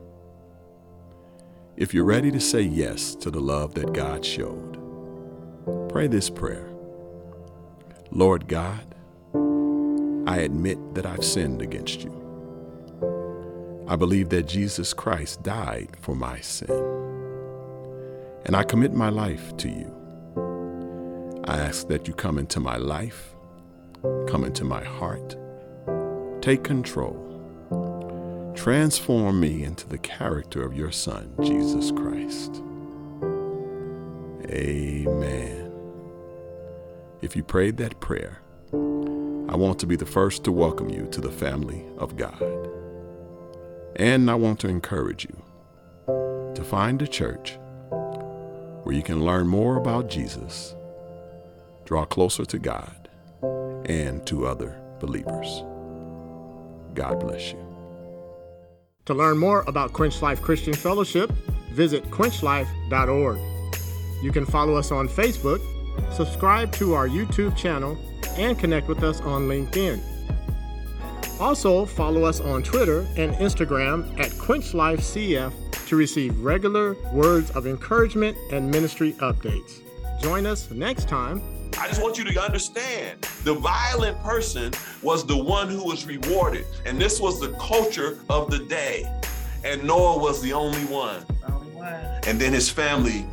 If 1.77 1.93
you're 1.93 2.07
ready 2.07 2.31
to 2.31 2.41
say 2.41 2.62
yes 2.62 3.14
to 3.17 3.31
the 3.31 3.38
love 3.38 3.75
that 3.75 3.93
God 3.93 4.25
showed, 4.25 4.79
pray 5.91 6.07
this 6.07 6.31
prayer 6.31 6.71
Lord 8.11 8.49
God, 8.49 8.95
I 10.27 10.38
admit 10.38 10.79
that 10.95 11.05
I've 11.05 11.23
sinned 11.23 11.61
against 11.61 12.03
you. 12.03 12.14
I 13.87 13.97
believe 13.97 14.31
that 14.31 14.49
Jesus 14.49 14.95
Christ 14.95 15.43
died 15.43 15.99
for 16.01 16.17
my 16.17 16.41
sin. 16.41 16.71
And 18.47 18.57
I 18.57 18.64
commit 18.64 18.95
my 18.95 19.11
life 19.11 19.55
to 19.59 19.69
you. 19.69 21.43
I 21.45 21.59
ask 21.59 21.88
that 21.88 22.09
you 22.09 22.14
come 22.14 22.38
into 22.38 22.59
my 22.59 22.79
life, 22.79 23.35
come 24.27 24.45
into 24.45 24.64
my 24.64 24.83
heart, 24.83 25.37
take 26.40 26.64
control, 26.64 28.53
transform 28.55 29.40
me 29.40 29.64
into 29.64 29.88
the 29.88 29.98
character 29.98 30.62
of 30.64 30.74
your 30.74 30.90
Son, 30.90 31.33
Jesus 31.42 31.90
Christ. 31.90 32.62
Amen. 34.51 35.72
If 37.20 37.37
you 37.37 37.42
prayed 37.42 37.77
that 37.79 38.01
prayer, 38.01 38.40
I 38.72 39.57
want 39.57 39.79
to 39.81 39.87
be 39.87 39.96
the 39.96 40.07
first 40.07 40.44
to 40.44 40.53
welcome 40.53 40.88
you 40.88 41.09
to 41.11 41.20
the 41.20 41.33
family 41.33 41.85
of 41.98 42.16
God. 42.16 42.42
And 43.96 44.31
I 44.31 44.35
want 44.35 44.61
to 44.61 44.68
encourage 44.68 45.24
you 45.24 45.42
to 46.55 46.64
find 46.64 47.03
a 47.03 47.07
church 47.07 47.59
where 48.85 48.94
you 48.94 49.03
can 49.03 49.24
learn 49.24 49.48
more 49.48 49.77
about 49.77 50.09
Jesus, 50.09 50.74
draw 51.85 52.05
closer 52.05 52.44
to 52.44 52.59
God, 52.59 53.09
and 53.87 54.27
to 54.27 54.46
other 54.46 54.81
believers. 55.01 55.62
God 56.99 57.21
bless 57.21 57.53
you. 57.53 57.59
To 59.05 59.15
learn 59.15 59.39
more 59.39 59.63
about 59.69 59.93
Quench 59.93 60.21
Life 60.21 60.43
Christian 60.43 60.75
Fellowship, 60.75 61.31
visit 61.71 62.03
quenchlife.org. 62.11 63.39
You 64.21 64.33
can 64.33 64.45
follow 64.45 64.75
us 64.75 64.91
on 64.91 65.09
Facebook, 65.09 65.61
subscribe 66.13 66.73
to 66.73 66.95
our 66.95 67.09
YouTube 67.09 67.57
channel, 67.57 67.97
and 68.37 68.59
connect 68.59 68.89
with 68.89 69.05
us 69.05 69.21
on 69.21 69.49
LinkedIn. 69.49 70.03
Also, 71.41 71.87
follow 71.87 72.25
us 72.25 72.41
on 72.41 72.65
Twitter 72.65 73.07
and 73.17 73.33
Instagram 73.37 74.19
at 74.19 74.33
QuenchLifeCF 74.33 75.53
to 75.87 75.97
receive 75.97 76.41
regular 76.41 76.97
words 77.13 77.53
of 77.53 77.69
encouragement 77.69 78.37
and 78.51 78.69
ministry 78.69 79.13
updates. 79.21 79.83
Join 80.21 80.47
us 80.47 80.69
next 80.73 81.09
time. 81.09 81.58
I 81.81 81.87
just 81.87 82.03
want 82.03 82.19
you 82.19 82.25
to 82.25 82.43
understand 82.43 83.23
the 83.45 83.55
violent 83.55 84.21
person 84.23 84.73
was 85.01 85.25
the 85.25 85.37
one 85.37 85.69
who 85.69 85.85
was 85.85 86.07
rewarded. 86.07 86.67
And 86.85 87.01
this 87.01 87.21
was 87.21 87.41
the 87.41 87.53
culture 87.53 88.19
of 88.29 88.51
the 88.51 88.59
day. 88.59 89.07
And 89.64 89.85
Noah 89.85 90.19
was 90.19 90.43
the 90.43 90.53
only 90.53 90.85
one. 90.87 91.25
Only 91.49 91.71
one. 91.73 91.95
And 92.27 92.41
then 92.41 92.53
his 92.53 92.69
family 92.69 93.25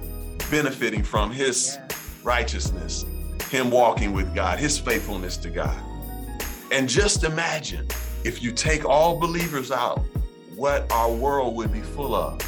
benefiting 0.52 1.04
from 1.04 1.32
his 1.32 1.74
Yeah. 1.74 1.88
righteousness, 2.24 3.04
him 3.50 3.72
walking 3.72 4.14
with 4.14 4.34
God, 4.36 4.60
his 4.60 4.78
faithfulness 4.78 5.38
to 5.38 5.50
God. 5.50 5.76
And 6.72 6.88
just 6.88 7.24
imagine 7.24 7.88
if 8.24 8.44
you 8.44 8.52
take 8.52 8.86
all 8.86 9.20
believers 9.20 9.72
out, 9.72 10.04
what 10.56 10.92
our 10.92 11.12
world 11.12 11.56
would 11.56 11.74
be 11.74 11.82
full 11.82 12.14
of. 12.14 12.40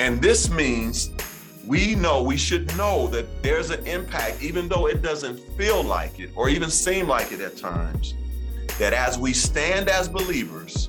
And 0.00 0.20
this 0.20 0.50
means 0.50 1.10
we 1.66 1.94
know, 1.94 2.22
we 2.22 2.36
should 2.36 2.76
know 2.76 3.06
that 3.08 3.42
there's 3.42 3.70
an 3.70 3.86
impact, 3.86 4.42
even 4.42 4.68
though 4.68 4.86
it 4.86 5.02
doesn't 5.02 5.38
feel 5.56 5.82
like 5.82 6.20
it 6.20 6.30
or 6.34 6.48
even 6.48 6.70
seem 6.70 7.08
like 7.08 7.32
it 7.32 7.40
at 7.40 7.56
times, 7.56 8.14
that 8.78 8.92
as 8.92 9.18
we 9.18 9.32
stand 9.32 9.88
as 9.88 10.08
believers 10.08 10.88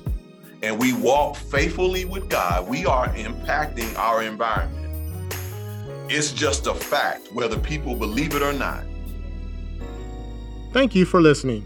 and 0.62 0.78
we 0.78 0.92
walk 0.92 1.36
faithfully 1.36 2.04
with 2.04 2.28
God, 2.28 2.68
we 2.68 2.84
are 2.84 3.08
impacting 3.10 3.96
our 3.96 4.22
environment. 4.22 5.34
It's 6.10 6.32
just 6.32 6.66
a 6.66 6.74
fact, 6.74 7.32
whether 7.32 7.58
people 7.58 7.96
believe 7.96 8.34
it 8.34 8.42
or 8.42 8.52
not. 8.52 8.84
Thank 10.72 10.94
you 10.94 11.04
for 11.04 11.22
listening. 11.22 11.64